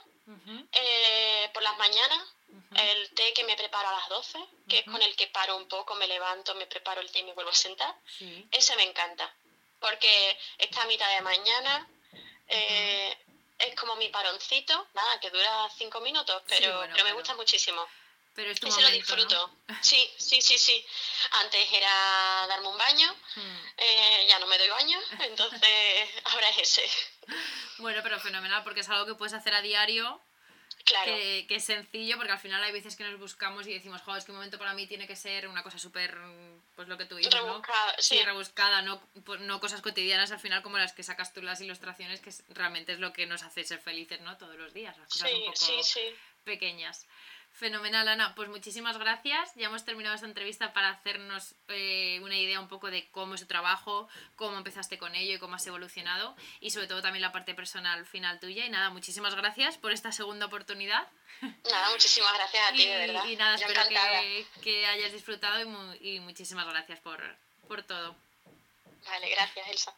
eh, 0.71 1.49
por 1.53 1.61
las 1.63 1.77
mañanas 1.77 2.33
el 2.75 3.09
té 3.11 3.33
que 3.33 3.43
me 3.43 3.55
preparo 3.55 3.89
a 3.89 3.93
las 3.93 4.09
12, 4.09 4.39
que 4.67 4.79
es 4.79 4.85
con 4.85 5.01
el 5.01 5.15
que 5.15 5.27
paro 5.27 5.55
un 5.57 5.67
poco, 5.67 5.95
me 5.95 6.07
levanto, 6.07 6.55
me 6.55 6.67
preparo 6.67 7.01
el 7.01 7.11
té 7.11 7.19
y 7.19 7.23
me 7.23 7.33
vuelvo 7.33 7.51
a 7.51 7.55
sentar. 7.55 7.95
Ese 8.51 8.75
me 8.75 8.83
encanta, 8.83 9.33
porque 9.79 10.39
está 10.57 10.83
a 10.83 10.87
mitad 10.87 11.09
de 11.15 11.21
mañana, 11.21 11.87
eh, 12.47 13.17
es 13.59 13.75
como 13.75 13.95
mi 13.95 14.09
paroncito, 14.09 14.87
nada, 14.93 15.19
que 15.19 15.29
dura 15.29 15.69
cinco 15.77 16.01
minutos, 16.01 16.41
pero, 16.47 16.85
pero 16.91 17.05
me 17.05 17.13
gusta 17.13 17.33
muchísimo. 17.35 17.87
Pero 18.35 18.49
es 18.49 18.63
Ese 18.63 18.81
lo 18.81 18.89
disfruto. 18.89 19.51
Sí, 19.81 20.11
sí, 20.17 20.41
sí, 20.41 20.57
sí. 20.57 20.85
Antes 21.41 21.71
era 21.71 22.47
darme 22.47 22.67
un 22.67 22.77
baño, 22.77 23.15
hmm. 23.35 23.57
eh, 23.77 24.25
ya 24.27 24.39
no 24.39 24.47
me 24.47 24.57
doy 24.57 24.69
baño, 24.69 24.99
entonces 25.19 26.09
ahora 26.25 26.49
es 26.49 26.57
ese. 26.57 26.89
Bueno, 27.77 28.01
pero 28.01 28.19
fenomenal, 28.19 28.63
porque 28.63 28.79
es 28.79 28.89
algo 28.89 29.05
que 29.05 29.15
puedes 29.15 29.33
hacer 29.33 29.53
a 29.53 29.61
diario 29.61 30.19
Claro. 30.85 31.13
Que, 31.15 31.45
es 31.49 31.63
sencillo, 31.63 32.17
porque 32.17 32.33
al 32.33 32.39
final 32.39 32.61
hay 32.61 32.73
veces 32.73 32.95
que 32.97 33.05
nos 33.05 33.17
buscamos 33.17 33.65
y 33.67 33.73
decimos, 33.73 34.01
joder, 34.01 34.19
es 34.19 34.25
que 34.25 34.31
un 34.31 34.37
momento 34.37 34.59
para 34.59 34.73
mí 34.73 34.85
tiene 34.85 35.07
que 35.07 35.15
ser 35.15 35.47
una 35.47 35.63
cosa 35.63 35.79
súper, 35.79 36.17
pues 36.75 36.89
lo 36.89 36.97
que 36.97 37.05
tú 37.05 37.15
dices, 37.15 37.33
rebuscada, 37.33 37.91
¿no? 37.91 38.01
Sí, 38.01 38.21
rebuscada, 38.21 38.81
no, 38.81 39.01
pues, 39.23 39.39
no 39.41 39.61
cosas 39.61 39.81
cotidianas 39.81 40.31
al 40.31 40.39
final 40.39 40.61
como 40.61 40.77
las 40.77 40.91
que 40.91 41.03
sacas 41.03 41.33
tú 41.33 41.41
las 41.41 41.61
ilustraciones, 41.61 42.19
que 42.19 42.31
realmente 42.49 42.91
es 42.91 42.99
lo 42.99 43.13
que 43.13 43.25
nos 43.25 43.43
hace 43.43 43.63
ser 43.63 43.79
felices, 43.79 44.19
¿no? 44.21 44.37
Todos 44.37 44.57
los 44.57 44.73
días, 44.73 44.97
las 44.97 45.07
cosas 45.07 45.31
un 45.31 45.45
poco 45.45 45.53
pequeñas. 46.43 47.07
Fenomenal, 47.53 48.07
Ana. 48.07 48.33
Pues 48.35 48.49
muchísimas 48.49 48.97
gracias. 48.97 49.53
Ya 49.55 49.67
hemos 49.67 49.85
terminado 49.85 50.15
esta 50.15 50.27
entrevista 50.27 50.73
para 50.73 50.89
hacernos 50.89 51.53
eh, 51.67 52.19
una 52.23 52.35
idea 52.35 52.59
un 52.59 52.67
poco 52.67 52.89
de 52.89 53.07
cómo 53.11 53.35
es 53.35 53.41
tu 53.41 53.47
trabajo, 53.47 54.09
cómo 54.35 54.57
empezaste 54.57 54.97
con 54.97 55.13
ello 55.13 55.35
y 55.35 55.39
cómo 55.39 55.55
has 55.55 55.67
evolucionado 55.67 56.35
y 56.59 56.71
sobre 56.71 56.87
todo 56.87 57.01
también 57.01 57.21
la 57.21 57.31
parte 57.31 57.53
personal 57.53 58.05
final 58.07 58.39
tuya. 58.39 58.65
Y 58.65 58.69
nada, 58.69 58.89
muchísimas 58.89 59.35
gracias 59.35 59.77
por 59.77 59.91
esta 59.91 60.11
segunda 60.11 60.47
oportunidad. 60.47 61.07
Nada, 61.41 61.89
muchísimas 61.91 62.33
gracias 62.33 62.69
a 62.69 62.73
ti, 62.73 62.87
de 62.87 62.97
verdad. 62.97 63.25
Y 63.25 63.35
nada, 63.35 63.55
espero 63.55 63.81
que, 64.61 64.85
hayas 64.87 65.11
disfrutado 65.11 65.61
y, 66.01 66.15
y 66.15 66.19
muchísimas 66.21 66.67
gracias 66.67 66.99
por, 67.01 67.21
por 67.67 67.83
todo. 67.83 68.15
Vale, 69.05 69.29
gracias, 69.29 69.67
Elsa. 69.67 69.93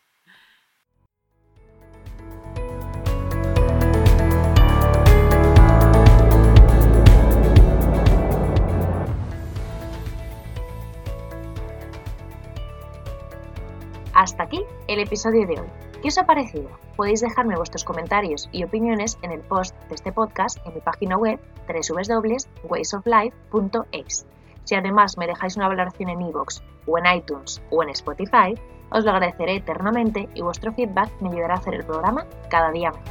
Hasta 14.26 14.42
aquí 14.42 14.66
el 14.88 15.00
episodio 15.00 15.46
de 15.46 15.60
hoy. 15.60 15.68
¿Qué 16.02 16.08
os 16.08 16.18
ha 16.18 16.26
parecido? 16.26 16.68
Podéis 16.96 17.22
dejarme 17.22 17.58
vuestros 17.58 17.84
comentarios 17.84 18.50
y 18.52 18.64
opiniones 18.64 19.20
en 19.22 19.32
el 19.32 19.42
post 19.42 19.76
de 19.88 19.94
este 19.94 20.12
podcast 20.12 20.58
en 20.66 20.74
mi 20.74 20.82
página 20.82 21.16
web 21.16 21.40
www.waysoflife.es. 21.68 24.26
Si 24.64 24.74
además 24.74 25.20
me 25.20 25.28
dejáis 25.28 25.58
una 25.58 25.68
valoración 25.68 26.10
en 26.10 26.24
iVoox 26.24 26.64
o 26.88 26.98
en 26.98 27.18
iTunes 27.18 27.62
o 27.70 27.84
en 27.84 27.90
Spotify, 27.90 28.56
os 28.90 29.06
lo 29.06 29.12
agradeceré 29.12 29.58
eternamente 29.58 30.28
y 30.34 30.42
vuestro 30.42 30.74
feedback 30.74 31.12
me 31.22 31.30
ayudará 31.30 31.54
a 31.54 31.58
hacer 31.58 31.76
el 31.76 31.86
programa 31.86 32.26
cada 32.50 32.72
día 32.72 32.90
mejor. 32.90 33.06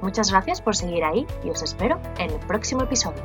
Muchas 0.00 0.30
gracias 0.30 0.62
por 0.62 0.74
seguir 0.74 1.04
ahí 1.04 1.26
y 1.44 1.50
os 1.50 1.62
espero 1.62 2.00
en 2.16 2.30
el 2.30 2.38
próximo 2.38 2.84
episodio. 2.84 3.22